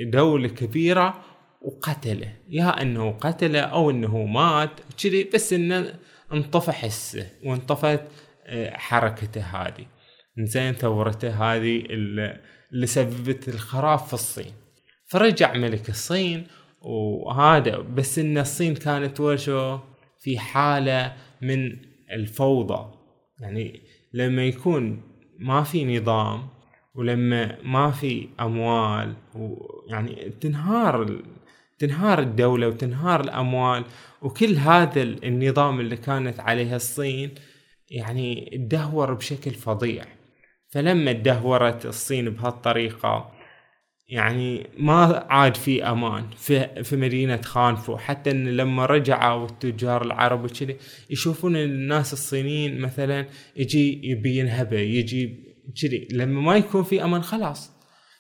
دولة 0.04 0.48
كبيرة 0.48 1.24
وقتله. 1.62 2.34
يا 2.50 2.82
أنه 2.82 3.12
قتله 3.12 3.60
أو 3.60 3.90
أنه 3.90 4.26
مات 4.26 4.70
كذي 5.04 5.30
بس 5.34 5.54
إنه 5.54 5.94
انطفى 6.34 6.72
حسه 6.72 7.28
وانطفت 7.44 8.02
آه، 8.46 8.78
حركته 8.78 9.42
هذه. 9.42 9.86
زين 10.40 10.74
ثورته 10.74 11.30
هذه 11.30 11.84
اللي 11.90 12.88
سببت 12.88 13.50
الخراب 13.50 14.00
في 14.00 14.14
الصين. 14.14 14.54
فرجع 15.06 15.54
ملك 15.54 15.90
الصين 15.90 16.48
وهذا 16.82 17.78
بس 17.78 18.20
إن 18.20 18.38
الصين 18.38 18.76
كانت 18.76 19.20
وشو 19.20 19.80
في 20.22 20.40
حالة 20.40 21.14
من 21.42 21.78
الفوضى. 22.12 22.94
يعني 23.40 23.82
لما 24.14 24.46
يكون 24.46 25.02
ما 25.40 25.64
في 25.64 25.98
نظام 26.00 26.48
ولما 26.96 27.58
ما 27.64 27.92
في 27.92 28.28
أموال 28.40 29.14
ويعني 29.36 30.30
تنهار 30.42 31.22
تنهار 31.80 32.20
الدولة 32.20 32.68
وتنهار 32.68 33.22
الأموال 33.22 33.84
وكل 34.22 34.56
هذا 34.56 35.02
النظام 35.02 35.80
اللي 35.80 35.98
كانت 35.98 36.40
عليه 36.40 36.76
الصين 36.76 37.32
يعني 37.90 38.50
تدهور 38.54 39.14
بشكل 39.14 39.52
فظيع. 39.52 40.06
فلما 40.70 41.12
تدهورت 41.14 41.86
الصين 41.86 42.30
بهالطريقة 42.30 43.41
يعني 44.12 44.68
ما 44.78 45.26
عاد 45.30 45.58
في 45.58 45.84
أمان 45.84 46.30
في 46.38 46.84
في 46.84 46.96
مدينة 46.96 47.42
خانفو. 47.42 47.98
حتى 47.98 48.32
إن 48.32 48.48
لما 48.48 48.86
رجعوا 48.86 49.48
التجار 49.48 50.06
العرب 50.06 50.44
وكذي 50.44 50.78
يشوفون 51.10 51.56
الناس 51.56 52.14
الصينيين 52.14 52.80
مثلا 52.80 53.26
يجي 53.56 54.12
يبي 54.12 54.38
ينهبه 54.38 54.80
يجي 54.80 55.44
كذي. 55.82 56.08
لما 56.12 56.42
ما 56.42 56.56
يكون 56.56 56.84
في 56.84 57.04
أمان 57.04 57.22
خلاص. 57.22 57.72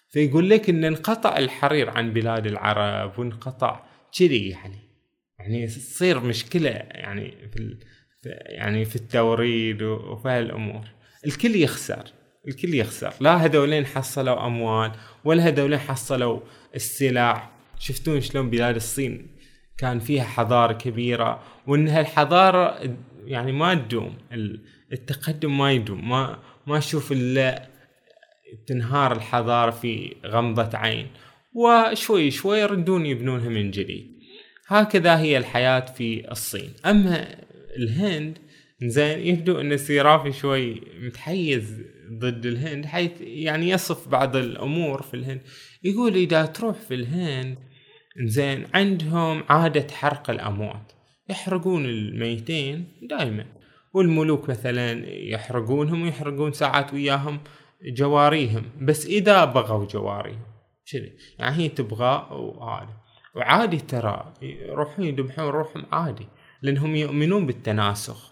فيقول 0.09 0.49
لك 0.49 0.69
إن 0.69 0.83
انقطع 0.83 1.37
الحرير 1.37 1.89
عن 1.89 2.13
بلاد 2.13 2.47
العرب 2.47 3.19
وانقطع 3.19 3.83
كذي 4.19 4.49
يعني. 4.49 4.79
يعني 5.39 5.67
تصير 5.67 6.19
مشكلة 6.19 6.69
يعني 6.69 7.49
في 7.53 7.77
يعني 8.45 8.85
في 8.85 8.95
التوريد 8.95 9.81
وفي 9.81 10.29
هالأمور. 10.29 10.87
الكل 11.25 11.55
يخسر. 11.55 12.20
الكل 12.47 12.75
يخسر. 12.75 13.13
لا 13.19 13.35
هذولين 13.35 13.85
حصلوا 13.85 14.45
أموال 14.45 14.91
ولا 15.23 15.47
هذولين 15.47 15.79
حصلوا 15.79 16.39
السلع 16.75 17.49
شفتون 17.79 18.21
شلون 18.21 18.49
بلاد 18.49 18.75
الصين 18.75 19.27
كان 19.77 19.99
فيها 19.99 20.23
حضارة 20.23 20.73
كبيرة 20.73 21.43
وإن 21.67 21.87
هالحضارة 21.87 22.95
يعني 23.25 23.51
ما 23.51 23.73
تدوم 23.73 24.17
التقدم 24.93 25.57
ما 25.57 25.71
يدوم. 25.71 26.09
ما 26.09 26.39
ما 26.67 26.77
أشوف 26.77 27.11
إلا 27.11 27.67
تنهار 28.67 29.11
الحضارة 29.11 29.71
في 29.71 30.15
غمضة 30.25 30.77
عين. 30.77 31.07
وشوي 31.53 32.31
شوي 32.31 32.59
يردون 32.59 33.05
يبنونها 33.05 33.49
من 33.49 33.71
جديد. 33.71 34.19
هكذا 34.67 35.19
هي 35.19 35.37
الحياة 35.37 35.79
في 35.79 36.31
الصين. 36.31 36.73
أما 36.85 37.27
الهند 37.77 38.37
زين 38.83 39.19
يبدو 39.19 39.61
إن 39.61 39.71
السيرافي 39.71 40.31
شوي 40.31 40.81
متحيز 41.01 41.81
ضد 42.11 42.45
الهند 42.45 42.85
حيث 42.85 43.11
يعني 43.21 43.69
يصف 43.69 44.07
بعض 44.07 44.35
الأمور 44.35 45.01
في 45.01 45.13
الهند. 45.13 45.41
يقول 45.83 46.15
إذا 46.15 46.45
تروح 46.45 46.75
في 46.75 46.93
الهند 46.93 47.57
زين 48.23 48.67
عندهم 48.73 49.43
عادة 49.49 49.87
حرق 49.93 50.29
الأموات. 50.29 50.91
يحرقون 51.29 51.85
الميتين 51.85 52.85
دائما 53.09 53.45
والملوك 53.93 54.49
مثلا 54.49 55.09
يحرقونهم 55.09 56.01
ويحرقون 56.01 56.51
ساعات 56.51 56.93
وياهم 56.93 57.39
جواريهم. 57.83 58.63
بس 58.81 59.05
إذا 59.05 59.45
بغوا 59.45 59.85
جواريهم 59.85 60.45
شنو؟ 60.85 61.09
يعني 61.39 61.55
هي 61.55 61.69
تبغى 61.69 62.27
وهذا 62.31 63.01
وعادي 63.35 63.77
ترى 63.77 64.33
يروحون 64.41 65.05
يذبحون 65.05 65.45
روحهم 65.45 65.85
عادي 65.91 66.27
لأنهم 66.61 66.95
يؤمنون 66.95 67.45
بالتناسخ. 67.45 68.30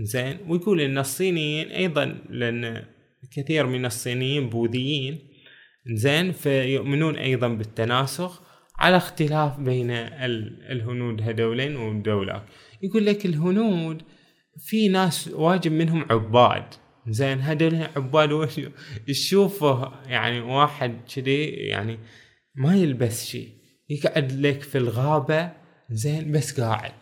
زين. 0.00 0.38
ويقول 0.48 0.80
إن 0.80 0.98
الصينيين 0.98 1.68
أيضا 1.68 2.04
لأن 2.30 2.84
كثير 3.36 3.66
من 3.66 3.86
الصينيين 3.86 4.48
بوذيين 4.48 5.18
زين 5.86 6.32
فيؤمنون 6.32 7.16
أيضا 7.16 7.48
بالتناسخ 7.48 8.42
على 8.78 8.96
اختلاف 8.96 9.60
بين 9.60 9.90
الهنود 9.90 11.22
هذولين 11.22 11.76
والدولة 11.76 12.44
يقول 12.82 13.06
لك 13.06 13.26
الهنود 13.26 14.02
في 14.58 14.88
ناس 14.88 15.28
واجب 15.28 15.72
منهم 15.72 16.06
عباد. 16.10 16.64
زين 17.08 17.40
هذول 17.40 17.74
عباد 17.96 18.32
وش 18.32 18.60
يشوفه؟ 19.08 19.92
يعني 20.06 20.40
واحد 20.40 20.96
كذي 21.14 21.44
يعني 21.44 21.98
ما 22.54 22.76
يلبس 22.76 23.26
شيء 23.26 23.48
يقعد 23.88 24.32
لك 24.32 24.62
في 24.62 24.78
الغابة 24.78 25.52
زين 25.90 26.32
بس 26.32 26.60
قاعد. 26.60 26.92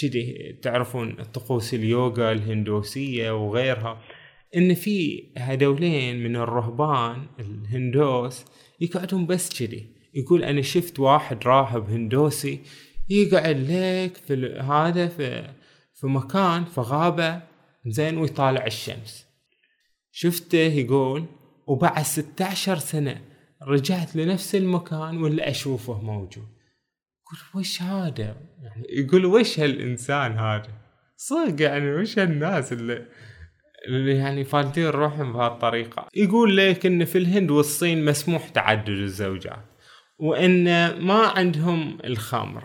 كذي 0.00 0.52
تعرفون 0.62 1.14
طقوس 1.14 1.74
اليوغا 1.74 2.32
الهندوسية 2.32 3.30
وغيرها 3.30 4.02
إن 4.56 4.74
في 4.74 5.24
هذولين 5.38 6.24
من 6.24 6.36
الرهبان 6.36 7.26
الهندوس 7.40 8.44
يقعدون 8.80 9.26
بس 9.26 9.62
كذي. 9.62 9.86
يقول 10.14 10.44
أنا 10.44 10.62
شفت 10.62 11.00
واحد 11.00 11.46
راهب 11.46 11.90
هندوسي 11.90 12.60
يقعد 13.08 13.70
لك 13.70 14.16
في 14.16 14.58
هذا 14.60 15.08
في 15.08 15.54
في 15.94 16.06
مكان 16.06 16.64
في 16.64 16.80
غابة 16.80 17.42
زين 17.86 18.18
ويطالع 18.18 18.66
الشمس. 18.66 19.26
شفته 20.12 20.58
يقول 20.58 21.24
وبعد 21.66 22.02
16 22.02 22.78
سنة 22.78 23.22
رجعت 23.62 24.16
لنفس 24.16 24.54
المكان 24.54 25.22
ولا 25.22 25.50
أشوفه 25.50 26.02
موجود. 26.02 26.55
يقول 27.26 27.38
وش 27.54 27.82
هذا؟ 27.82 28.36
يعني 28.62 28.86
يقول 28.88 29.26
وش 29.26 29.60
هالإنسان 29.60 30.32
هذا؟ 30.38 30.68
صدق 31.16 31.62
يعني 31.62 31.94
وش 31.94 32.18
هالناس 32.18 32.72
اللي 32.72 33.06
اللي 33.88 34.16
يعني 34.16 34.44
فالتين 34.44 34.86
روحهم 34.86 35.32
بهالطريقة. 35.32 36.08
يقول 36.14 36.56
لك 36.56 36.86
إن 36.86 37.04
في 37.04 37.18
الهند 37.18 37.50
والصين 37.50 38.04
مسموح 38.04 38.48
تعدد 38.48 38.88
الزوجات 38.88 39.64
وإن 40.18 40.64
ما 41.00 41.26
عندهم 41.26 41.98
الخمر. 42.04 42.64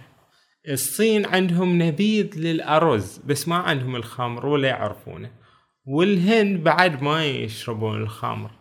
الصين 0.70 1.26
عندهم 1.26 1.82
نبيذ 1.82 2.40
للأرز 2.40 3.18
بس 3.18 3.48
ما 3.48 3.56
عندهم 3.56 3.96
الخمر 3.96 4.46
ولا 4.46 4.68
يعرفونه. 4.68 5.32
والهند 5.86 6.64
بعد 6.64 7.02
ما 7.02 7.26
يشربون 7.26 8.02
الخمر 8.02 8.52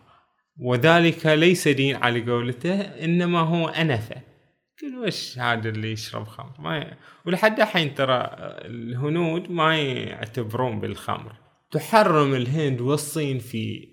وذلك 0.59 1.25
ليس 1.25 1.67
دين 1.67 1.95
على 1.95 2.31
قولته 2.31 2.81
إنما 2.81 3.39
هو 3.39 3.67
انفه 3.67 4.30
كل 4.79 4.95
وش 4.95 5.39
هذا 5.39 5.69
اللي 5.69 5.91
يشرب 5.91 6.27
خمر؟ 6.27 6.53
ما 6.59 6.77
ي... 6.77 6.97
ولحد 7.25 7.59
الحين 7.59 7.95
ترى 7.95 8.29
الهنود 8.65 9.51
ما 9.51 9.77
يعتبرون 9.77 10.79
بالخمر. 10.79 11.35
تحرم 11.71 12.33
الهند 12.33 12.81
والصين 12.81 13.39
في 13.39 13.87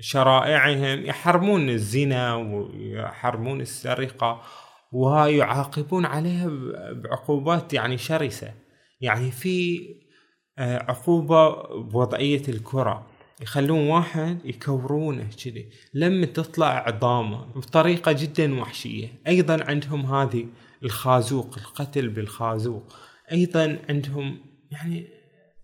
شرائعهم 0.00 1.06
يحرمون 1.06 1.68
الزنا 1.68 2.34
ويحرمون 2.34 3.60
السرقة 3.60 4.42
ويعاقبون 4.92 6.06
عليها 6.06 6.48
بعقوبات 6.92 7.74
يعني 7.74 7.98
شرسة. 7.98 8.54
يعني 9.00 9.30
في 9.30 9.80
آه، 10.58 10.78
عقوبة 10.78 11.50
بوضعية 11.82 12.42
الكرة. 12.48 13.17
يخلون 13.40 13.86
واحد 13.86 14.38
يكورونه 14.44 15.28
كذي. 15.44 15.70
لما 15.94 16.26
تطلع 16.26 16.88
عظامة 16.88 17.44
بطريقة 17.44 18.12
جدا 18.12 18.60
وحشية. 18.60 19.08
أيضا 19.26 19.64
عندهم 19.64 20.06
هذه 20.14 20.46
الخازوق 20.82 21.58
القتل 21.58 22.08
بالخازوق. 22.08 22.96
أيضا 23.32 23.78
عندهم 23.88 24.40
يعني 24.70 25.06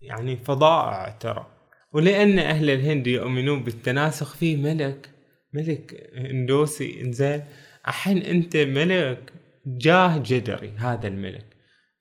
يعني 0.01 0.37
فظائع 0.37 1.09
ترى. 1.09 1.47
ولأن 1.93 2.39
أهل 2.39 2.69
الهند 2.69 3.07
يؤمنون 3.07 3.63
بالتناسخ 3.63 4.35
في 4.35 4.55
ملك 4.55 5.09
ملك 5.53 6.11
هندوسي 6.15 7.01
إنزين. 7.01 7.43
الحين 7.87 8.17
أنت 8.17 8.57
ملك 8.57 9.33
جاه 9.65 10.17
جدري 10.17 10.71
هذا 10.77 11.07
الملك. 11.07 11.45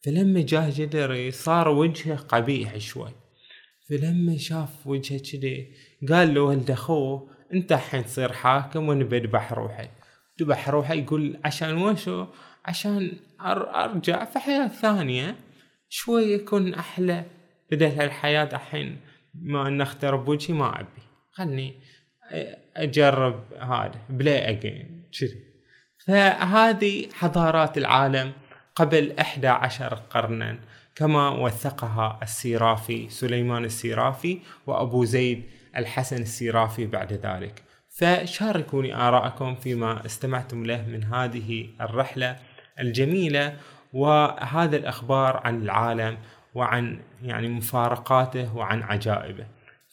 فلما 0.05 0.41
جاه 0.41 0.71
جدري 0.71 1.31
صار 1.31 1.69
وجهه 1.69 2.17
قبيح 2.17 2.79
شوي. 2.79 3.24
فلما 3.89 4.37
شاف 4.37 4.87
وجهه 4.87 5.19
كذي. 5.19 5.73
قال 6.09 6.35
له 6.35 6.41
ولد 6.41 6.71
أخوه 6.71 7.29
أنت 7.53 7.73
الحين 7.73 8.05
تصير 8.05 8.33
حاكم 8.33 8.89
وأنا 8.89 9.05
بذبح 9.05 9.53
روحي. 9.53 9.89
ذبح 10.41 10.69
روحي 10.69 10.99
يقول 10.99 11.39
عشان 11.45 11.77
وشو؟ 11.77 12.27
عشان 12.65 13.13
أرجع 13.41 14.25
في 14.25 14.39
حياة 14.39 14.69
ثانية. 14.69 15.37
شوي 15.89 16.23
يكون 16.23 16.75
أحلى. 16.75 17.25
بدل 17.71 17.87
هالحياة 17.87 18.49
الحين 18.53 19.01
ما 19.35 19.71
نختار 19.71 20.17
بوجهي 20.17 20.55
ما 20.55 20.81
أبي. 20.81 21.03
خلني 21.33 21.75
أجرب 22.77 23.53
هذا 23.61 24.01
بلاي 24.09 24.51
أجين 24.51 25.03
كذي. 25.21 25.45
فهذه 26.07 27.09
حضارات 27.13 27.79
العالم 27.79 28.33
قبل 28.75 29.13
11 29.19 29.95
قرنا. 29.95 30.59
كما 30.95 31.29
وثقها 31.29 32.19
السيرافي 32.23 33.09
سليمان 33.09 33.65
السيرافي 33.65 34.39
وأبو 34.67 35.05
زيد 35.05 35.43
الحسن 35.77 36.23
السيرافي 36.23 36.87
بعد 36.87 37.13
ذلك. 37.13 37.63
فشاركوني 37.91 38.95
آراءكم 38.95 39.55
فيما 39.55 40.07
استمعتم 40.07 40.65
له 40.65 40.87
من 40.89 41.05
هذه 41.05 41.69
الرحلة 41.81 42.37
الجميلة 42.81 43.57
وهذا 43.93 44.77
الأخبار 44.77 45.41
عن 45.45 45.63
العالم 45.63 46.19
وعن 46.55 47.01
يعني 47.23 47.49
مفارقاته 47.49 48.57
وعن 48.57 48.83
عجائبه. 48.83 49.47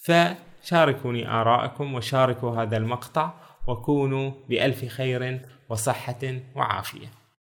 فشاركوني 0.04 1.28
آراءكم 1.28 1.94
وشاركوا 1.94 2.62
هذا 2.62 2.78
المقطع 2.78 3.34
وكونوا 3.68 4.32
بألف 4.50 4.86
خير 4.86 5.42
وصحة 5.70 6.40
وعافية. 6.56 7.21